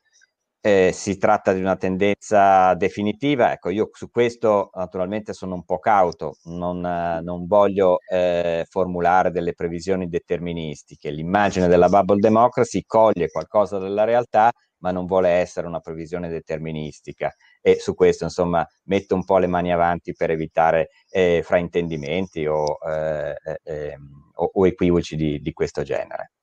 eh, 0.66 0.92
si 0.94 1.18
tratta 1.18 1.52
di 1.52 1.60
una 1.60 1.76
tendenza 1.76 2.72
definitiva. 2.74 3.52
Ecco, 3.52 3.68
io 3.68 3.90
su 3.92 4.08
questo 4.10 4.70
naturalmente 4.72 5.34
sono 5.34 5.54
un 5.56 5.64
po' 5.64 5.78
cauto, 5.78 6.36
non, 6.44 6.80
non 6.80 7.46
voglio 7.46 7.98
eh, 8.10 8.64
formulare 8.70 9.30
delle 9.30 9.52
previsioni 9.52 10.08
deterministiche. 10.08 11.10
L'immagine 11.10 11.68
della 11.68 11.90
bubble 11.90 12.18
democracy 12.18 12.82
coglie 12.86 13.28
qualcosa 13.28 13.78
della 13.78 14.04
realtà, 14.04 14.50
ma 14.78 14.90
non 14.90 15.04
vuole 15.04 15.28
essere 15.28 15.66
una 15.66 15.80
previsione 15.80 16.30
deterministica. 16.30 17.30
E 17.60 17.78
su 17.78 17.94
questo, 17.94 18.24
insomma, 18.24 18.66
metto 18.84 19.14
un 19.14 19.24
po' 19.24 19.36
le 19.36 19.46
mani 19.48 19.70
avanti 19.70 20.14
per 20.14 20.30
evitare 20.30 20.88
eh, 21.10 21.42
fraintendimenti 21.44 22.46
o, 22.46 22.78
eh, 22.88 23.34
eh, 23.44 23.60
ehm, 23.64 24.32
o, 24.36 24.50
o 24.54 24.66
equivoci 24.66 25.14
di, 25.16 25.40
di 25.40 25.52
questo 25.52 25.82
genere. 25.82 26.33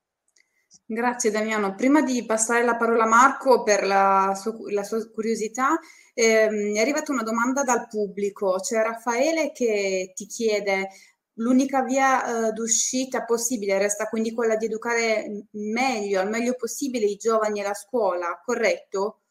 Grazie 0.86 1.30
Damiano. 1.30 1.74
Prima 1.74 2.02
di 2.02 2.24
passare 2.24 2.64
la 2.64 2.76
parola 2.76 3.04
a 3.04 3.06
Marco 3.06 3.62
per 3.62 3.84
la, 3.84 4.32
sua, 4.34 4.54
la 4.70 4.82
sua 4.82 5.06
curiosità, 5.10 5.78
ehm, 6.14 6.74
è 6.76 6.80
arrivata 6.80 7.12
una 7.12 7.22
domanda 7.22 7.62
dal 7.62 7.86
pubblico. 7.88 8.56
C'è 8.60 8.82
Raffaele 8.82 9.52
che 9.52 10.12
ti 10.14 10.26
chiede 10.26 10.88
l'unica 11.36 11.82
via 11.82 12.48
eh, 12.48 12.52
d'uscita 12.52 13.24
possibile 13.24 13.78
resta 13.78 14.08
quindi 14.08 14.32
quella 14.32 14.56
di 14.56 14.66
educare 14.66 15.46
meglio, 15.52 16.20
al 16.20 16.28
meglio 16.28 16.54
possibile 16.54 17.06
i 17.06 17.16
giovani 17.16 17.60
e 17.60 17.62
la 17.64 17.74
scuola, 17.74 18.40
corretto? 18.44 19.21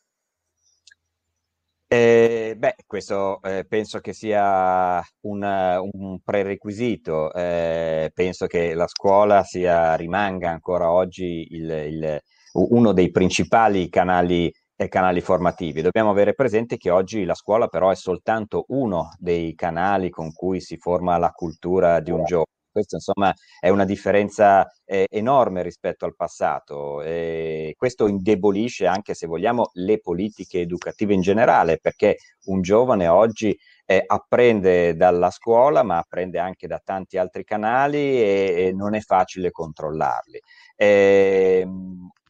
Eh, 1.93 2.55
beh, 2.57 2.75
questo 2.87 3.41
eh, 3.41 3.65
penso 3.67 3.99
che 3.99 4.13
sia 4.13 5.03
un, 5.23 5.43
un 5.91 6.19
prerequisito. 6.23 7.33
Eh, 7.33 8.11
penso 8.13 8.47
che 8.47 8.73
la 8.73 8.87
scuola 8.87 9.43
sia, 9.43 9.95
rimanga 9.95 10.49
ancora 10.51 10.89
oggi 10.89 11.47
il, 11.49 11.69
il, 11.69 12.19
uno 12.53 12.93
dei 12.93 13.11
principali 13.11 13.89
canali, 13.89 14.49
eh, 14.77 14.87
canali, 14.87 15.19
formativi. 15.19 15.81
Dobbiamo 15.81 16.11
avere 16.11 16.33
presente 16.33 16.77
che 16.77 16.89
oggi 16.89 17.25
la 17.25 17.35
scuola 17.35 17.67
però 17.67 17.89
è 17.89 17.95
soltanto 17.95 18.63
uno 18.69 19.13
dei 19.17 19.53
canali 19.53 20.09
con 20.09 20.31
cui 20.31 20.61
si 20.61 20.77
forma 20.77 21.17
la 21.17 21.31
cultura 21.31 21.99
di 21.99 22.11
un 22.11 22.23
giovane. 22.23 22.50
Questa 22.71 22.95
insomma 22.95 23.33
è 23.59 23.67
una 23.67 23.83
differenza 23.83 24.65
eh, 24.85 25.05
enorme 25.09 25.61
rispetto 25.61 26.05
al 26.05 26.15
passato 26.15 27.01
e 27.01 27.73
questo 27.77 28.07
indebolisce 28.07 28.85
anche 28.87 29.13
se 29.13 29.27
vogliamo 29.27 29.71
le 29.73 29.99
politiche 29.99 30.61
educative 30.61 31.13
in 31.13 31.21
generale 31.21 31.79
perché 31.79 32.17
un 32.45 32.61
giovane 32.61 33.07
oggi 33.09 33.57
eh, 33.85 34.03
apprende 34.05 34.95
dalla 34.95 35.29
scuola 35.31 35.83
ma 35.83 35.97
apprende 35.97 36.39
anche 36.39 36.65
da 36.67 36.81
tanti 36.83 37.17
altri 37.17 37.43
canali 37.43 37.97
e, 37.97 38.53
e 38.67 38.71
non 38.73 38.93
è 38.95 39.01
facile 39.01 39.51
controllarli. 39.51 40.39
Eh, 40.77 41.67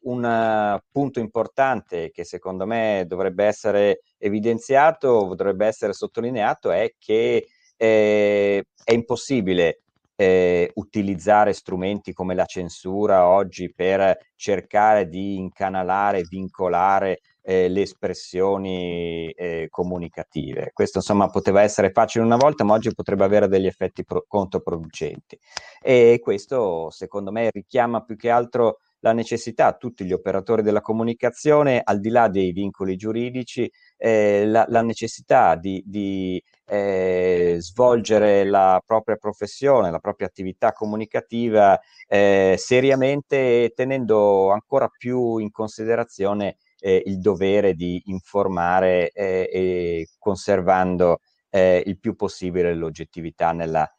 un 0.04 0.80
punto 0.92 1.20
importante 1.20 2.10
che 2.10 2.24
secondo 2.24 2.66
me 2.66 3.06
dovrebbe 3.08 3.46
essere 3.46 4.02
evidenziato, 4.18 5.36
dovrebbe 5.36 5.68
essere 5.68 5.94
sottolineato 5.94 6.72
è 6.72 6.96
che 6.98 7.48
eh, 7.78 8.66
è 8.84 8.94
impossibile 8.94 9.82
eh, 10.22 10.70
utilizzare 10.76 11.52
strumenti 11.52 12.14
come 12.14 12.36
la 12.36 12.46
censura 12.46 13.26
oggi 13.26 13.74
per 13.74 14.16
cercare 14.36 15.10
di 15.10 15.38
incanalare, 15.38 16.22
vincolare 16.30 17.22
eh, 17.42 17.68
le 17.68 17.82
espressioni 17.82 19.32
eh, 19.32 19.66
comunicative. 19.72 20.70
Questo 20.74 21.00
insomma 21.00 21.28
poteva 21.32 21.64
essere 21.64 21.90
facile 21.90 22.24
una 22.24 22.36
volta, 22.36 22.64
ma 22.64 22.74
oggi 22.74 22.94
potrebbe 22.94 23.24
avere 23.24 23.48
degli 23.48 23.66
effetti 23.66 24.06
pro- 24.06 24.24
controproducenti. 24.28 25.40
E 25.82 26.20
questo 26.22 26.92
secondo 26.92 27.32
me 27.32 27.50
richiama 27.50 28.04
più 28.04 28.16
che 28.16 28.30
altro 28.30 28.78
la 29.02 29.14
necessità, 29.14 29.74
tutti 29.74 30.06
gli 30.06 30.14
operatori 30.14 30.62
della 30.62 30.82
comunicazione, 30.82 31.82
al 31.84 32.00
di 32.00 32.10
là 32.10 32.28
dei 32.28 32.52
vincoli 32.52 32.96
giuridici, 32.96 33.70
eh, 33.98 34.46
la, 34.46 34.66
la, 34.70 34.82
necessità 34.82 35.56
di, 35.56 35.84
di 35.86 36.42
eh, 36.66 37.58
svolgere 37.60 38.44
la 38.46 38.82
propria 38.86 39.16
professione, 39.16 39.92
la 39.92 40.00
propria 40.00 40.28
attività 40.28 40.72
comunicativa 40.72 41.80
eh, 42.08 42.56
seriamente 42.58 43.72
tenendo 43.76 44.52
ancora 44.52 44.88
più 44.88 45.38
in 45.38 45.52
considerazione 45.52 46.58
eh, 46.80 47.02
il 47.06 47.20
dovere 47.20 47.74
di 47.74 48.02
informare 48.06 49.10
eh, 49.12 49.50
e 49.52 50.08
conservando 50.18 51.20
eh, 51.50 51.84
il 51.86 52.00
più 52.00 52.16
possibile 52.16 52.74
l'oggettività 52.76 53.52
nella, 53.52 53.90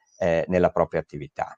nella 0.47 0.71
propria 0.71 1.01
attività. 1.01 1.57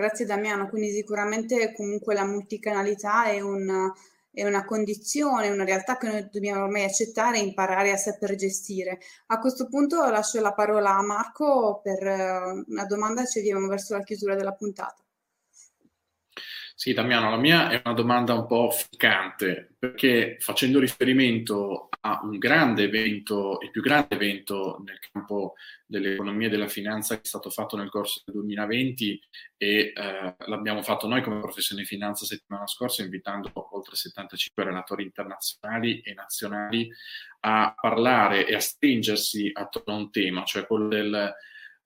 Grazie 0.00 0.24
Damiano, 0.24 0.70
quindi 0.70 0.92
sicuramente 0.92 1.74
comunque 1.74 2.14
la 2.14 2.24
multicanalità 2.24 3.24
è, 3.24 3.40
un, 3.40 3.92
è 4.32 4.46
una 4.46 4.64
condizione, 4.64 5.50
una 5.50 5.64
realtà 5.64 5.98
che 5.98 6.06
noi 6.08 6.26
dobbiamo 6.32 6.62
ormai 6.62 6.84
accettare 6.84 7.36
e 7.36 7.42
imparare 7.42 7.90
a 7.90 7.98
saper 7.98 8.34
gestire. 8.34 8.98
A 9.26 9.38
questo 9.38 9.68
punto 9.68 10.02
lascio 10.08 10.40
la 10.40 10.54
parola 10.54 10.96
a 10.96 11.02
Marco 11.02 11.82
per 11.84 12.02
eh, 12.02 12.64
una 12.66 12.86
domanda, 12.86 13.26
ci 13.26 13.40
vediamo 13.40 13.66
verso 13.66 13.94
la 13.94 14.02
chiusura 14.02 14.34
della 14.34 14.54
puntata. 14.54 15.04
Sì, 16.74 16.94
Damiano, 16.94 17.28
la 17.28 17.36
mia 17.36 17.68
è 17.68 17.82
una 17.84 17.92
domanda 17.92 18.32
un 18.32 18.46
po' 18.46 18.70
ficcante, 18.70 19.74
perché 19.78 20.38
facendo 20.40 20.80
riferimento 20.80 21.89
un 22.02 22.38
grande 22.38 22.84
evento, 22.84 23.58
il 23.62 23.70
più 23.70 23.82
grande 23.82 24.14
evento 24.14 24.82
nel 24.84 24.98
campo 25.12 25.54
dell'economia 25.86 26.46
e 26.46 26.50
della 26.50 26.68
finanza 26.68 27.16
che 27.16 27.22
è 27.22 27.26
stato 27.26 27.50
fatto 27.50 27.76
nel 27.76 27.90
corso 27.90 28.22
del 28.24 28.36
2020 28.36 29.20
e 29.56 29.92
eh, 29.94 30.34
l'abbiamo 30.46 30.82
fatto 30.82 31.06
noi 31.06 31.22
come 31.22 31.40
professione 31.40 31.84
finanza 31.84 32.24
settimana 32.24 32.66
scorsa 32.66 33.02
invitando 33.02 33.50
oltre 33.72 33.96
75 33.96 34.64
relatori 34.64 35.04
internazionali 35.04 36.00
e 36.00 36.14
nazionali 36.14 36.90
a 37.40 37.74
parlare 37.78 38.46
e 38.46 38.54
a 38.54 38.60
stringersi 38.60 39.50
attorno 39.52 39.94
a 39.94 39.96
un 39.96 40.10
tema, 40.10 40.44
cioè 40.44 40.66
quello 40.66 40.88
del 40.88 41.34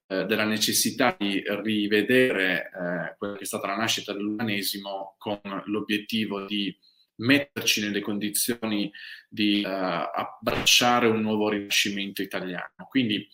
eh, 0.07 0.27
della 0.27 0.45
necessità 0.45 1.17
di 1.19 1.43
rivedere 1.47 2.71
eh, 2.71 3.15
quella 3.17 3.37
che 3.37 3.45
è 3.45 3.47
stata 3.47 3.69
la 3.69 3.77
nascita 3.77 4.13
dell'umanesimo 4.13 5.15
con 5.17 5.41
l'obiettivo 5.65 6.45
di 6.45 6.77
metterci 7.17 7.81
nelle 7.81 8.01
condizioni 8.01 8.91
di 9.29 9.63
eh, 9.63 9.69
abbracciare 9.69 11.07
un 11.07 11.21
nuovo 11.21 11.49
rinascimento 11.49 12.23
italiano. 12.23 12.87
Quindi 12.89 13.29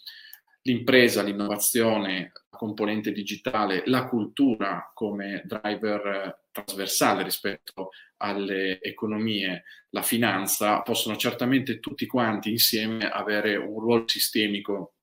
l'impresa, 0.63 1.23
l'innovazione, 1.23 2.33
la 2.51 2.59
componente 2.59 3.13
digitale, 3.13 3.83
la 3.87 4.07
cultura 4.07 4.91
come 4.95 5.43
driver 5.45 6.07
eh, 6.07 6.39
trasversale 6.51 7.23
rispetto 7.23 7.91
alle 8.19 8.81
economie, 8.83 9.65
la 9.91 10.03
finanza, 10.03 10.83
possono 10.83 11.17
certamente 11.17 11.81
tutti 11.81 12.07
quanti 12.07 12.51
insieme 12.51 13.09
avere 13.09 13.57
un 13.57 13.81
ruolo 13.81 14.05
sistemico 14.07 14.95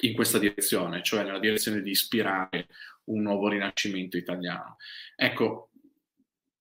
in 0.00 0.14
questa 0.14 0.38
direzione, 0.38 1.02
cioè 1.02 1.22
nella 1.24 1.38
direzione 1.38 1.80
di 1.80 1.90
ispirare 1.90 2.66
un 3.04 3.22
nuovo 3.22 3.48
rinascimento 3.48 4.16
italiano. 4.16 4.76
Ecco, 5.14 5.65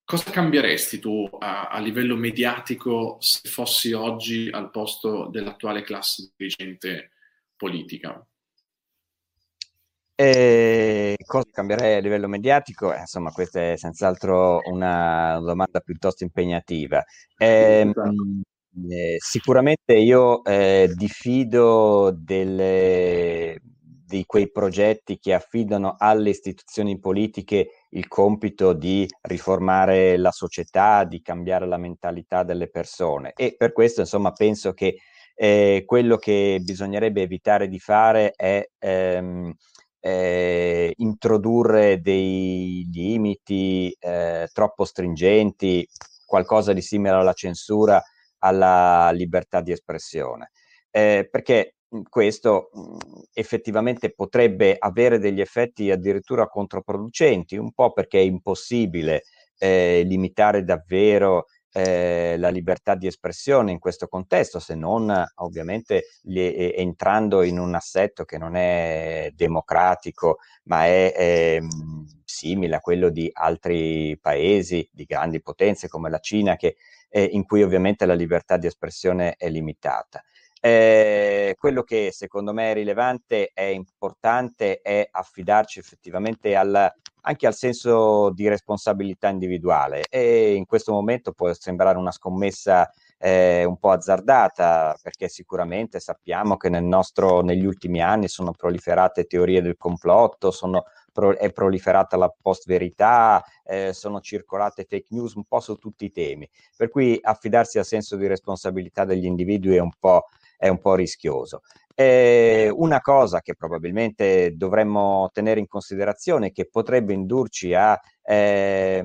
cosa 0.06 0.32
cambieresti 0.32 1.00
tu 1.00 1.28
a, 1.40 1.68
a 1.68 1.80
livello 1.80 2.16
mediatico 2.16 3.18
se 3.20 3.50
fossi 3.50 3.92
oggi 3.92 4.50
al 4.50 4.70
posto 4.70 5.28
dell'attuale 5.28 5.82
classe 5.82 6.32
dirigente 6.38 7.12
politica. 7.58 8.26
E 10.18 11.16
cosa 11.26 11.50
cambierei 11.52 11.98
a 11.98 12.00
livello 12.00 12.30
mediatico? 12.30 12.94
Eh, 12.94 13.00
insomma, 13.00 13.32
questa 13.32 13.72
è 13.72 13.76
senz'altro 13.76 14.62
una 14.72 15.40
domanda 15.42 15.82
piuttosto 15.82 16.24
impegnativa. 16.24 17.04
Eh, 17.38 17.92
eh, 18.90 19.16
sicuramente 19.18 19.94
io 19.94 20.42
eh, 20.46 20.90
diffido 20.96 22.16
delle, 22.18 23.60
di 24.06 24.24
quei 24.26 24.50
progetti 24.50 25.20
che 25.20 25.34
affidano 25.34 25.96
alle 25.98 26.30
istituzioni 26.30 26.98
politiche 26.98 27.85
il 27.96 28.08
compito 28.08 28.74
di 28.74 29.08
riformare 29.22 30.18
la 30.18 30.32
società, 30.32 31.04
di 31.04 31.22
cambiare 31.22 31.66
la 31.66 31.78
mentalità 31.78 32.44
delle 32.44 32.70
persone 32.70 33.34
e 33.36 33.56
per 33.58 33.72
questo 33.74 34.02
insomma 34.02 34.32
penso 34.32 34.74
che 34.74 34.98
eh, 35.34 35.84
quello 35.86 36.18
che 36.18 36.60
bisognerebbe 36.62 37.22
evitare 37.22 37.68
di 37.68 37.80
fare 37.80 38.32
è 38.36 38.66
ehm, 38.80 39.54
eh, 40.00 40.94
introdurre 40.98 42.00
dei 42.00 42.88
limiti 42.92 43.96
eh, 44.00 44.48
troppo 44.54 44.86
stringenti, 44.86 45.88
qualcosa 46.26 46.74
di 46.74 46.82
simile 46.82 47.16
alla 47.16 47.34
censura, 47.34 48.02
alla 48.40 49.10
libertà 49.12 49.62
di 49.62 49.72
espressione. 49.72 50.52
Eh, 50.92 51.28
perché 51.30 51.76
questo 52.04 52.70
effettivamente 53.34 54.14
potrebbe 54.14 54.76
avere 54.78 55.20
degli 55.20 55.42
effetti 55.42 55.92
addirittura 55.92 56.48
controproducenti, 56.48 57.58
un 57.58 57.72
po' 57.72 57.92
perché 57.92 58.20
è 58.20 58.24
impossibile 58.24 59.24
eh, 59.58 60.04
limitare 60.06 60.64
davvero 60.64 61.46
eh, 61.78 62.38
la 62.38 62.48
libertà 62.50 62.96
di 62.96 63.06
espressione 63.06 63.72
in 63.72 63.80
questo 63.80 64.08
contesto, 64.08 64.60
se 64.60 64.76
non 64.76 65.14
ovviamente 65.36 66.06
li, 66.24 66.74
entrando 66.74 67.44
in 67.44 67.60
un 67.60 67.76
assetto 67.76 68.24
che 68.24 68.38
non 68.38 68.56
è 68.56 69.30
democratico, 69.36 70.38
ma 70.64 70.86
è 70.86 71.14
eh, 71.14 71.62
simile 72.24 72.76
a 72.76 72.80
quello 72.80 73.10
di 73.10 73.30
altri 73.34 74.18
paesi 74.22 74.88
di 74.90 75.04
grandi 75.04 75.42
potenze 75.42 75.90
come 75.90 76.10
la 76.10 76.20
Cina, 76.20 76.56
che, 76.56 76.78
eh, 77.10 77.24
in 77.24 77.46
cui 77.46 77.62
ovviamente 77.62 78.06
la 78.06 78.14
libertà 78.14 78.56
di 78.56 78.68
espressione 78.68 79.36
è 79.38 79.50
limitata. 79.50 80.24
Eh, 80.66 81.54
quello 81.60 81.84
che 81.84 82.10
secondo 82.12 82.52
me 82.52 82.72
è 82.72 82.74
rilevante 82.74 83.52
e 83.54 83.74
importante 83.74 84.82
è 84.82 85.08
affidarci 85.12 85.78
effettivamente 85.78 86.56
al, 86.56 86.92
anche 87.22 87.46
al 87.46 87.54
senso 87.54 88.32
di 88.32 88.48
responsabilità 88.48 89.30
individuale. 89.30 90.08
E 90.10 90.56
in 90.56 90.66
questo 90.66 90.92
momento 90.92 91.34
può 91.34 91.54
sembrare 91.54 92.00
una 92.00 92.10
scommessa 92.10 92.90
eh, 93.20 93.64
un 93.64 93.78
po' 93.78 93.92
azzardata 93.92 94.98
perché 95.04 95.28
sicuramente 95.28 96.00
sappiamo 96.00 96.58
che 96.58 96.70
nel 96.70 96.84
nostro, 96.84 97.42
negli 97.42 97.66
ultimi 97.66 98.02
anni 98.02 98.28
sono 98.28 98.52
proliferate 98.52 99.26
teorie 99.26 99.62
del 99.62 99.78
complotto, 99.78 100.50
sono, 100.50 100.86
è 101.38 101.52
proliferata 101.52 102.18
la 102.18 102.34
post-verità, 102.42 103.44
eh, 103.64 103.94
sono 103.94 104.20
circolate 104.20 104.84
fake 104.90 105.10
news 105.12 105.34
un 105.36 105.44
po' 105.44 105.60
su 105.60 105.76
tutti 105.76 106.06
i 106.06 106.12
temi, 106.12 106.50
per 106.76 106.90
cui 106.90 107.20
affidarsi 107.22 107.78
al 107.78 107.86
senso 107.86 108.16
di 108.16 108.26
responsabilità 108.26 109.06
degli 109.06 109.26
individui 109.26 109.76
è 109.76 109.80
un 109.80 109.94
po' 110.00 110.26
è 110.58 110.68
un 110.68 110.80
po' 110.80 110.96
rischioso. 110.96 111.62
Eh, 111.98 112.70
una 112.74 113.00
cosa 113.00 113.40
che 113.40 113.56
probabilmente 113.56 114.54
dovremmo 114.56 115.30
tenere 115.32 115.62
in 115.62 115.68
considerazione, 115.68 116.52
che 116.52 116.68
potrebbe 116.68 117.14
indurci 117.14 117.74
a 117.74 117.98
eh, 118.22 119.04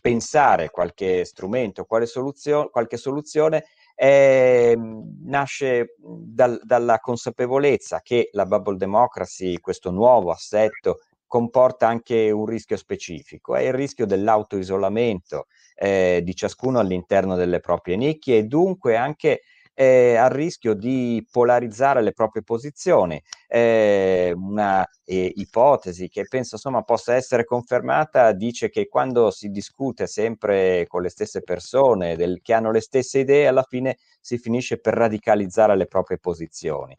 pensare 0.00 0.70
qualche 0.70 1.24
strumento, 1.24 1.84
quale 1.84 2.06
soluzio- 2.06 2.70
qualche 2.70 2.96
soluzione, 2.96 3.64
eh, 3.94 4.76
nasce 5.24 5.96
dal, 5.98 6.60
dalla 6.62 6.98
consapevolezza 6.98 8.00
che 8.00 8.30
la 8.32 8.46
bubble 8.46 8.76
democracy, 8.76 9.60
questo 9.60 9.90
nuovo 9.90 10.30
assetto, 10.30 11.00
comporta 11.26 11.88
anche 11.88 12.30
un 12.30 12.46
rischio 12.46 12.76
specifico, 12.76 13.56
è 13.56 13.62
il 13.62 13.72
rischio 13.72 14.06
dell'autoisolamento 14.06 15.46
eh, 15.74 16.20
di 16.22 16.34
ciascuno 16.34 16.78
all'interno 16.78 17.34
delle 17.34 17.60
proprie 17.60 17.96
nicchie 17.96 18.38
e 18.38 18.44
dunque 18.44 18.96
anche 18.96 19.40
eh, 19.74 20.14
a 20.16 20.28
rischio 20.28 20.74
di 20.74 21.26
polarizzare 21.30 22.00
le 22.00 22.12
proprie 22.12 22.42
posizioni. 22.42 23.20
Eh, 23.48 24.32
una 24.34 24.88
eh, 25.04 25.32
ipotesi 25.36 26.08
che 26.08 26.24
penso 26.28 26.54
insomma 26.54 26.82
possa 26.82 27.14
essere 27.14 27.44
confermata 27.44 28.32
dice 28.32 28.70
che 28.70 28.88
quando 28.88 29.30
si 29.30 29.50
discute 29.50 30.06
sempre 30.06 30.86
con 30.88 31.02
le 31.02 31.08
stesse 31.08 31.42
persone 31.42 32.16
del, 32.16 32.40
che 32.42 32.54
hanno 32.54 32.70
le 32.70 32.80
stesse 32.80 33.20
idee, 33.20 33.46
alla 33.46 33.64
fine 33.68 33.98
si 34.20 34.38
finisce 34.38 34.78
per 34.78 34.94
radicalizzare 34.94 35.76
le 35.76 35.86
proprie 35.86 36.18
posizioni. 36.18 36.96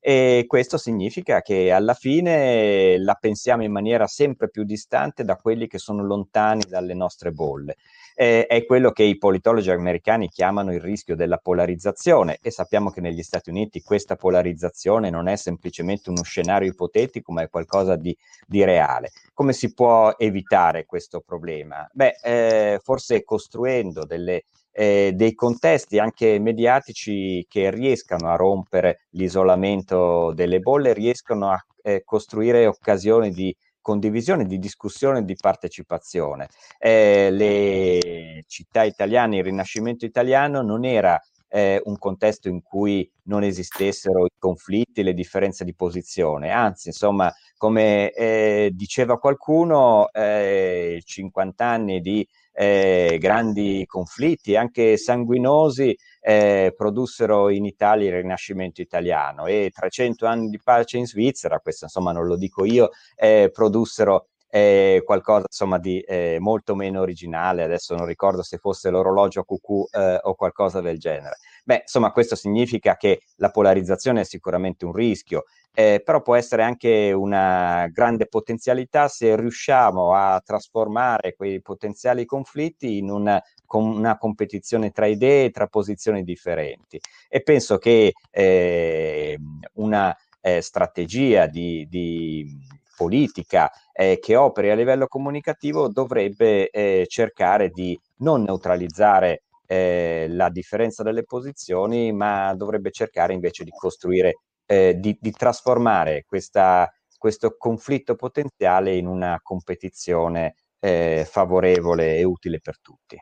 E 0.00 0.44
questo 0.46 0.76
significa 0.76 1.40
che 1.40 1.70
alla 1.70 1.94
fine 1.94 2.98
la 2.98 3.14
pensiamo 3.14 3.62
in 3.62 3.72
maniera 3.72 4.06
sempre 4.06 4.50
più 4.50 4.64
distante 4.64 5.24
da 5.24 5.36
quelli 5.36 5.66
che 5.66 5.78
sono 5.78 6.04
lontani 6.04 6.62
dalle 6.68 6.92
nostre 6.94 7.30
bolle 7.30 7.76
eh, 8.14 8.46
è 8.46 8.64
quello 8.64 8.92
che 8.92 9.02
i 9.02 9.18
politologi 9.18 9.70
americani 9.70 10.28
chiamano 10.28 10.72
il 10.72 10.80
rischio 10.80 11.16
della 11.16 11.38
polarizzazione 11.38 12.38
e 12.40 12.50
sappiamo 12.50 12.90
che 12.90 13.00
negli 13.00 13.22
Stati 13.22 13.50
Uniti 13.50 13.82
questa 13.82 14.16
polarizzazione 14.16 15.10
non 15.10 15.28
è 15.28 15.36
semplicemente 15.36 16.10
uno 16.10 16.22
scenario 16.22 16.70
ipotetico, 16.70 17.32
ma 17.32 17.42
è 17.42 17.50
qualcosa 17.50 17.96
di, 17.96 18.16
di 18.46 18.64
reale. 18.64 19.10
Come 19.32 19.52
si 19.52 19.74
può 19.74 20.14
evitare 20.16 20.86
questo 20.86 21.20
problema? 21.20 21.88
Beh, 21.92 22.16
eh, 22.22 22.80
forse 22.82 23.24
costruendo 23.24 24.04
delle 24.04 24.44
eh, 24.76 25.12
dei 25.14 25.34
contesti 25.34 26.00
anche 26.00 26.38
mediatici 26.40 27.46
che 27.48 27.70
riescano 27.70 28.28
a 28.28 28.34
rompere 28.34 29.02
l'isolamento 29.10 30.32
delle 30.34 30.58
bolle, 30.58 30.92
riescano 30.92 31.50
a 31.50 31.64
eh, 31.80 32.02
costruire 32.04 32.66
occasioni 32.66 33.30
di 33.30 33.54
condivisione, 33.84 34.46
di 34.46 34.58
discussione, 34.58 35.26
di 35.26 35.36
partecipazione. 35.38 36.48
Eh, 36.78 37.28
le 37.30 38.44
città 38.46 38.82
italiane, 38.82 39.36
il 39.36 39.44
Rinascimento 39.44 40.06
italiano 40.06 40.62
non 40.62 40.86
era 40.86 41.20
eh, 41.48 41.82
un 41.84 41.98
contesto 41.98 42.48
in 42.48 42.62
cui 42.62 43.08
non 43.24 43.42
esistessero 43.42 44.24
i 44.24 44.30
conflitti, 44.38 45.02
le 45.02 45.12
differenze 45.12 45.64
di 45.64 45.74
posizione, 45.74 46.50
anzi, 46.50 46.88
insomma, 46.88 47.30
come 47.58 48.10
eh, 48.12 48.70
diceva 48.72 49.18
qualcuno, 49.18 50.08
50 50.10 51.64
eh, 51.64 51.66
anni 51.66 52.00
di 52.00 52.26
eh, 52.54 53.18
grandi 53.20 53.84
conflitti, 53.86 54.56
anche 54.56 54.96
sanguinosi, 54.96 55.96
eh, 56.20 56.72
produssero 56.76 57.50
in 57.50 57.64
Italia 57.64 58.08
il 58.08 58.22
Rinascimento 58.22 58.80
italiano 58.80 59.46
e 59.46 59.70
300 59.74 60.26
anni 60.26 60.48
di 60.48 60.60
pace 60.62 60.96
in 60.96 61.06
Svizzera, 61.06 61.58
questo 61.58 61.84
insomma 61.84 62.12
non 62.12 62.26
lo 62.26 62.36
dico 62.36 62.64
io, 62.64 62.90
eh, 63.16 63.50
produssero 63.52 64.28
eh, 64.54 65.02
qualcosa 65.04 65.46
insomma 65.48 65.78
di 65.78 65.98
eh, 66.00 66.36
molto 66.38 66.76
meno 66.76 67.00
originale, 67.00 67.64
adesso 67.64 67.96
non 67.96 68.06
ricordo 68.06 68.42
se 68.44 68.58
fosse 68.58 68.88
l'orologio 68.88 69.40
a 69.40 69.44
cucù 69.44 69.84
eh, 69.90 70.20
o 70.22 70.34
qualcosa 70.36 70.80
del 70.80 70.98
genere. 70.98 71.38
Beh, 71.66 71.80
insomma, 71.82 72.12
questo 72.12 72.36
significa 72.36 72.96
che 72.96 73.22
la 73.36 73.50
polarizzazione 73.50 74.20
è 74.20 74.24
sicuramente 74.24 74.84
un 74.84 74.92
rischio, 74.92 75.44
eh, 75.72 76.02
però 76.04 76.20
può 76.20 76.34
essere 76.34 76.62
anche 76.62 77.10
una 77.12 77.88
grande 77.90 78.26
potenzialità 78.26 79.08
se 79.08 79.34
riusciamo 79.34 80.12
a 80.14 80.42
trasformare 80.44 81.34
quei 81.34 81.62
potenziali 81.62 82.26
conflitti 82.26 82.98
in 82.98 83.10
una, 83.10 83.42
con 83.64 83.86
una 83.86 84.18
competizione 84.18 84.90
tra 84.90 85.06
idee, 85.06 85.50
tra 85.50 85.66
posizioni 85.66 86.22
differenti. 86.22 87.00
E 87.30 87.42
penso 87.42 87.78
che 87.78 88.12
eh, 88.30 89.38
una 89.74 90.14
eh, 90.42 90.60
strategia 90.60 91.46
di, 91.46 91.86
di 91.88 92.46
politica 92.94 93.70
eh, 93.92 94.18
che 94.20 94.36
operi 94.36 94.70
a 94.70 94.74
livello 94.74 95.06
comunicativo 95.06 95.88
dovrebbe 95.88 96.68
eh, 96.68 97.06
cercare 97.08 97.70
di 97.70 97.98
non 98.18 98.42
neutralizzare 98.42 99.44
eh, 99.66 100.26
la 100.28 100.50
differenza 100.50 101.02
delle 101.02 101.24
posizioni, 101.24 102.12
ma 102.12 102.54
dovrebbe 102.54 102.90
cercare 102.90 103.32
invece 103.32 103.64
di 103.64 103.70
costruire, 103.70 104.40
eh, 104.66 104.94
di, 104.98 105.16
di, 105.20 105.30
trasformare 105.30 106.24
questa, 106.26 106.90
questo 107.18 107.56
conflitto 107.56 108.14
potenziale 108.14 108.94
in 108.96 109.06
una 109.06 109.40
competizione 109.42 110.54
eh, 110.80 111.26
favorevole 111.28 112.16
e 112.16 112.24
utile 112.24 112.60
per 112.60 112.80
tutti. 112.80 113.18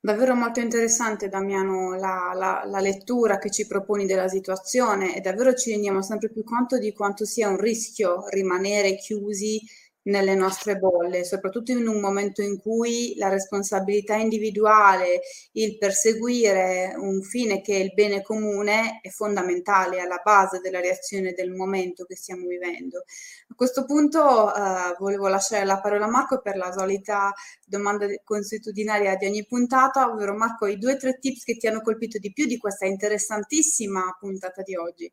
Davvero 0.00 0.36
molto 0.36 0.60
interessante, 0.60 1.28
Damiano, 1.28 1.96
la, 1.96 2.30
la, 2.32 2.62
la, 2.64 2.80
lettura 2.80 3.38
che 3.38 3.50
ci 3.50 3.66
proponi 3.66 4.06
della 4.06 4.28
situazione 4.28 5.16
e 5.16 5.20
davvero 5.20 5.54
ci 5.54 5.70
rendiamo 5.70 6.02
sempre 6.02 6.30
più 6.30 6.44
conto 6.44 6.78
di 6.78 6.92
quanto 6.92 7.24
sia 7.24 7.48
un 7.48 7.58
rischio 7.58 8.28
rimanere 8.28 8.94
chiusi 8.94 9.60
nelle 10.08 10.34
nostre 10.34 10.76
bolle, 10.76 11.24
soprattutto 11.24 11.72
in 11.72 11.86
un 11.86 12.00
momento 12.00 12.42
in 12.42 12.58
cui 12.58 13.14
la 13.16 13.28
responsabilità 13.28 14.16
individuale, 14.16 15.20
il 15.52 15.76
perseguire 15.78 16.94
un 16.96 17.22
fine 17.22 17.60
che 17.60 17.74
è 17.74 17.78
il 17.78 17.92
bene 17.94 18.22
comune 18.22 19.00
è 19.02 19.08
fondamentale, 19.10 20.00
alla 20.00 20.20
base 20.22 20.60
della 20.60 20.80
reazione 20.80 21.32
del 21.32 21.52
momento 21.52 22.04
che 22.04 22.16
stiamo 22.16 22.46
vivendo. 22.46 23.04
A 23.48 23.54
questo 23.54 23.84
punto 23.84 24.54
eh, 24.54 24.94
volevo 24.98 25.28
lasciare 25.28 25.64
la 25.64 25.80
parola 25.80 26.06
a 26.06 26.10
Marco 26.10 26.40
per 26.40 26.56
la 26.56 26.72
solita 26.72 27.32
domanda 27.64 28.06
consuetudinaria 28.24 29.16
di 29.16 29.26
ogni 29.26 29.46
puntata, 29.46 30.10
ovvero 30.10 30.34
Marco, 30.34 30.66
i 30.66 30.78
due 30.78 30.94
o 30.94 30.96
tre 30.96 31.18
tips 31.18 31.44
che 31.44 31.56
ti 31.56 31.66
hanno 31.66 31.82
colpito 31.82 32.18
di 32.18 32.32
più 32.32 32.46
di 32.46 32.56
questa 32.56 32.86
interessantissima 32.86 34.16
puntata 34.18 34.62
di 34.62 34.74
oggi. 34.74 35.12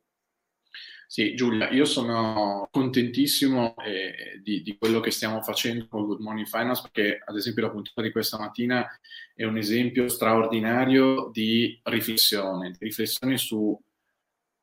Sì, 1.07 1.35
Giulia, 1.35 1.69
io 1.69 1.85
sono 1.85 2.67
contentissimo 2.71 3.75
eh, 3.77 4.39
di, 4.41 4.61
di, 4.63 4.75
quello 4.77 4.99
che 4.99 5.11
stiamo 5.11 5.41
facendo 5.41 5.87
con 5.87 6.05
Good 6.05 6.19
Morning 6.19 6.47
Finance 6.47 6.81
perché, 6.81 7.21
ad 7.23 7.35
esempio, 7.35 7.63
la 7.63 7.71
puntata 7.71 8.01
di 8.01 8.11
questa 8.11 8.39
mattina 8.39 8.87
è 9.33 9.43
un 9.43 9.57
esempio 9.57 10.07
straordinario 10.07 11.29
di 11.31 11.79
riflessione, 11.83 12.71
di 12.71 12.77
riflessione 12.79 13.37
su 13.37 13.79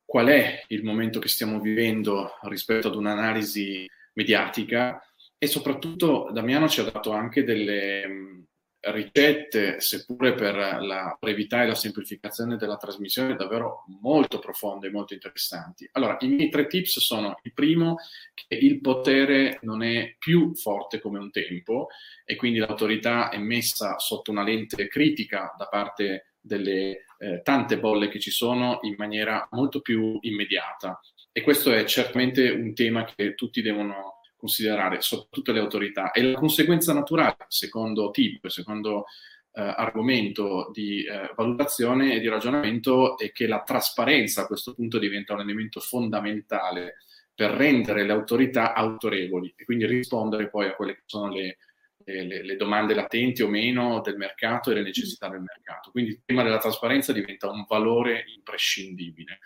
qual 0.05 0.27
è 0.27 0.63
il 0.67 0.83
momento 0.83 1.19
che 1.19 1.29
stiamo 1.29 1.59
vivendo 1.59 2.37
rispetto 2.43 2.87
ad 2.87 2.95
un'analisi 2.95 3.89
mediatica 4.13 5.01
e 5.37 5.47
soprattutto 5.47 6.29
Damiano 6.31 6.67
ci 6.67 6.81
ha 6.81 6.83
dato 6.83 7.11
anche 7.11 7.43
delle 7.43 8.45
ricette, 8.85 9.79
seppure 9.79 10.33
per 10.33 10.55
la 10.55 11.15
brevità 11.19 11.63
e 11.63 11.67
la 11.67 11.75
semplificazione 11.75 12.57
della 12.57 12.77
trasmissione, 12.77 13.35
davvero 13.35 13.85
molto 14.01 14.39
profonde 14.39 14.87
e 14.87 14.91
molto 14.91 15.13
interessanti. 15.13 15.87
Allora, 15.93 16.17
i 16.21 16.27
miei 16.27 16.49
tre 16.49 16.67
tips 16.67 16.99
sono 16.99 17.39
il 17.43 17.53
primo, 17.53 17.97
che 18.33 18.55
il 18.55 18.81
potere 18.81 19.59
non 19.61 19.83
è 19.83 20.15
più 20.17 20.53
forte 20.55 20.99
come 20.99 21.19
un 21.19 21.31
tempo 21.31 21.87
e 22.25 22.35
quindi 22.35 22.59
l'autorità 22.59 23.29
è 23.29 23.37
messa 23.37 23.97
sotto 23.99 24.31
una 24.31 24.43
lente 24.43 24.87
critica 24.87 25.53
da 25.57 25.67
parte 25.67 26.33
delle 26.41 27.05
eh, 27.19 27.41
tante 27.41 27.79
bolle 27.79 28.09
che 28.09 28.19
ci 28.19 28.31
sono 28.31 28.79
in 28.81 28.95
maniera 28.97 29.47
molto 29.51 29.79
più 29.79 30.17
immediata. 30.21 30.99
E 31.31 31.41
questo 31.41 31.71
è 31.71 31.85
certamente 31.85 32.49
un 32.49 32.73
tema 32.73 33.05
che 33.05 33.33
tutti 33.33 33.61
devono 33.61 34.19
considerare, 34.43 34.99
soprattutto 34.99 35.53
le 35.53 35.59
autorità. 35.59 36.11
E 36.11 36.21
la 36.21 36.37
conseguenza 36.37 36.91
naturale, 36.93 37.45
secondo 37.47 38.11
tip, 38.11 38.47
secondo 38.47 39.05
eh, 39.53 39.61
argomento 39.61 40.69
di 40.73 41.05
eh, 41.05 41.31
valutazione 41.33 42.15
e 42.15 42.19
di 42.19 42.27
ragionamento, 42.27 43.17
è 43.17 43.31
che 43.31 43.47
la 43.47 43.61
trasparenza 43.61 44.41
a 44.41 44.47
questo 44.47 44.73
punto 44.73 44.99
diventa 44.99 45.33
un 45.33 45.39
elemento 45.39 45.79
fondamentale 45.79 46.97
per 47.33 47.51
rendere 47.51 48.03
le 48.03 48.11
autorità 48.11 48.73
autorevoli 48.73 49.53
e 49.55 49.63
quindi 49.63 49.85
rispondere 49.85 50.49
poi 50.49 50.67
a 50.67 50.75
quelle 50.75 50.95
che 50.95 51.03
sono 51.05 51.31
le, 51.31 51.57
le, 52.03 52.43
le, 52.43 52.55
domande 52.57 52.93
latenti 52.93 53.41
o 53.43 53.47
meno 53.47 54.01
del 54.01 54.17
mercato 54.17 54.71
e 54.71 54.73
le 54.73 54.83
necessità 54.83 55.29
del 55.29 55.41
mercato. 55.41 55.89
Quindi 55.89 56.11
il 56.11 56.21
tema 56.25 56.43
della 56.43 56.59
trasparenza 56.59 57.13
diventa 57.13 57.49
un 57.49 57.63
valore 57.65 58.25
imprescindibile. 58.35 59.39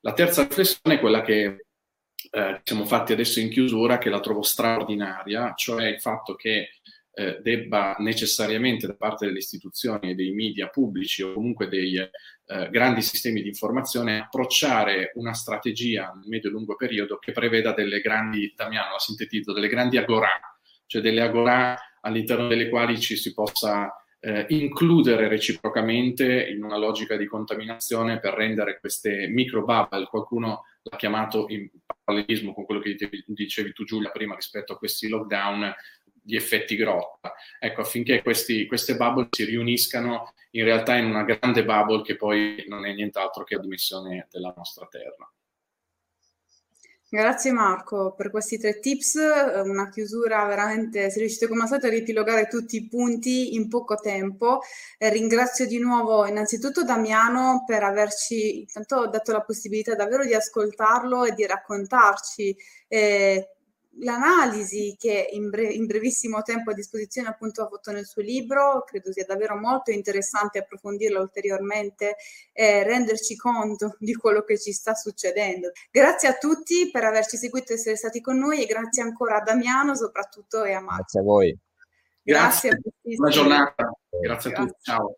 La 0.00 0.12
terza 0.12 0.44
riflessione 0.44 0.94
è 0.94 1.00
quella 1.00 1.22
che 1.22 1.65
eh, 2.36 2.60
siamo 2.64 2.84
fatti 2.84 3.14
adesso 3.14 3.40
in 3.40 3.48
chiusura 3.48 3.96
che 3.96 4.10
la 4.10 4.20
trovo 4.20 4.42
straordinaria, 4.42 5.54
cioè 5.56 5.86
il 5.86 6.00
fatto 6.00 6.34
che 6.34 6.68
eh, 7.14 7.38
debba 7.40 7.96
necessariamente 7.98 8.86
da 8.86 8.94
parte 8.94 9.24
delle 9.24 9.38
istituzioni 9.38 10.10
e 10.10 10.14
dei 10.14 10.32
media 10.32 10.68
pubblici 10.68 11.22
o 11.22 11.32
comunque 11.32 11.66
dei 11.66 11.96
eh, 11.96 12.68
grandi 12.70 13.00
sistemi 13.00 13.40
di 13.40 13.48
informazione 13.48 14.20
approcciare 14.20 15.12
una 15.14 15.32
strategia 15.32 16.12
nel 16.14 16.28
medio 16.28 16.50
e 16.50 16.52
lungo 16.52 16.76
periodo 16.76 17.16
che 17.16 17.32
preveda 17.32 17.72
delle 17.72 18.02
grandi, 18.02 18.52
Damiano 18.54 18.92
la 18.92 18.98
sintetizzo, 18.98 19.54
delle 19.54 19.68
grandi 19.68 19.96
agorà, 19.96 20.38
cioè 20.84 21.00
delle 21.00 21.22
agorà 21.22 21.74
all'interno 22.02 22.48
delle 22.48 22.68
quali 22.68 23.00
ci 23.00 23.16
si 23.16 23.32
possa 23.32 23.90
eh, 24.20 24.44
includere 24.50 25.28
reciprocamente 25.28 26.46
in 26.48 26.62
una 26.62 26.76
logica 26.76 27.16
di 27.16 27.24
contaminazione 27.24 28.20
per 28.20 28.34
rendere 28.34 28.78
queste 28.78 29.26
micro 29.26 29.64
bubble, 29.64 30.04
qualcuno 30.04 30.64
l'ha 30.90 30.96
chiamato 30.96 31.46
in 31.48 31.68
parallelismo 32.04 32.54
con 32.54 32.64
quello 32.64 32.80
che 32.80 32.96
dicevi 33.26 33.72
tu 33.72 33.84
Giulia 33.84 34.10
prima 34.10 34.34
rispetto 34.34 34.72
a 34.72 34.78
questi 34.78 35.08
lockdown 35.08 35.74
di 36.12 36.36
effetti 36.36 36.76
grotta. 36.76 37.34
Ecco, 37.58 37.82
affinché 37.82 38.22
questi, 38.22 38.66
queste 38.66 38.96
bubble 38.96 39.28
si 39.30 39.44
riuniscano 39.44 40.34
in 40.50 40.64
realtà 40.64 40.96
in 40.96 41.06
una 41.06 41.24
grande 41.24 41.64
bubble 41.64 42.02
che 42.02 42.16
poi 42.16 42.64
non 42.66 42.86
è 42.86 42.92
nient'altro 42.92 43.44
che 43.44 43.56
la 43.56 43.62
dimensione 43.62 44.26
della 44.30 44.52
nostra 44.56 44.86
Terra. 44.86 45.30
Grazie 47.16 47.50
Marco 47.50 48.12
per 48.14 48.30
questi 48.30 48.58
tre 48.58 48.78
tips, 48.78 49.14
una 49.64 49.88
chiusura 49.88 50.44
veramente, 50.44 51.08
sei 51.08 51.20
riuscito 51.20 51.48
come 51.48 51.62
al 51.62 51.68
solito 51.68 51.86
a 51.86 51.88
ripilogare 51.88 52.46
tutti 52.46 52.76
i 52.76 52.88
punti 52.88 53.54
in 53.54 53.70
poco 53.70 53.94
tempo. 53.94 54.60
Eh, 54.98 55.08
ringrazio 55.08 55.66
di 55.66 55.78
nuovo 55.78 56.26
innanzitutto 56.26 56.84
Damiano 56.84 57.64
per 57.66 57.84
averci 57.84 58.58
intanto 58.60 59.06
dato 59.06 59.32
la 59.32 59.40
possibilità 59.40 59.94
davvero 59.94 60.26
di 60.26 60.34
ascoltarlo 60.34 61.24
e 61.24 61.32
di 61.32 61.46
raccontarci 61.46 62.54
eh, 62.86 63.55
l'analisi 64.00 64.96
che 64.98 65.28
in, 65.32 65.48
bre- 65.48 65.72
in, 65.72 65.86
brevissimo 65.86 66.42
tempo 66.42 66.70
a 66.70 66.74
disposizione 66.74 67.28
appunto 67.28 67.62
ha 67.62 67.68
fatto 67.68 67.92
nel 67.92 68.06
suo 68.06 68.22
libro, 68.22 68.84
credo 68.84 69.12
sia 69.12 69.24
davvero 69.24 69.56
molto 69.56 69.90
interessante 69.90 70.58
approfondirlo 70.58 71.20
ulteriormente 71.20 72.16
e 72.52 72.82
renderci 72.82 73.36
conto 73.36 73.96
di 73.98 74.14
quello 74.14 74.42
che 74.42 74.58
ci 74.58 74.72
sta 74.72 74.94
succedendo. 74.94 75.70
Grazie 75.90 76.28
a 76.28 76.34
tutti 76.34 76.90
per 76.90 77.04
averci 77.04 77.36
seguito 77.36 77.72
e 77.72 77.76
essere 77.76 77.96
stati 77.96 78.20
con 78.20 78.38
noi 78.38 78.62
e 78.62 78.66
grazie 78.66 79.02
ancora 79.02 79.36
a 79.36 79.42
Damiano 79.42 79.94
soprattutto 79.94 80.64
e 80.64 80.72
a 80.72 80.80
Marco. 80.80 80.96
Grazie 80.96 81.20
a 81.20 81.22
voi. 81.22 81.58
Grazie. 82.22 82.70
grazie. 82.70 83.16
Buona 83.16 83.32
giornata. 83.32 83.92
Grazie, 84.20 84.50
grazie 84.50 84.52
a 84.52 84.66
tutti. 84.66 84.82
Ciao. 84.82 85.16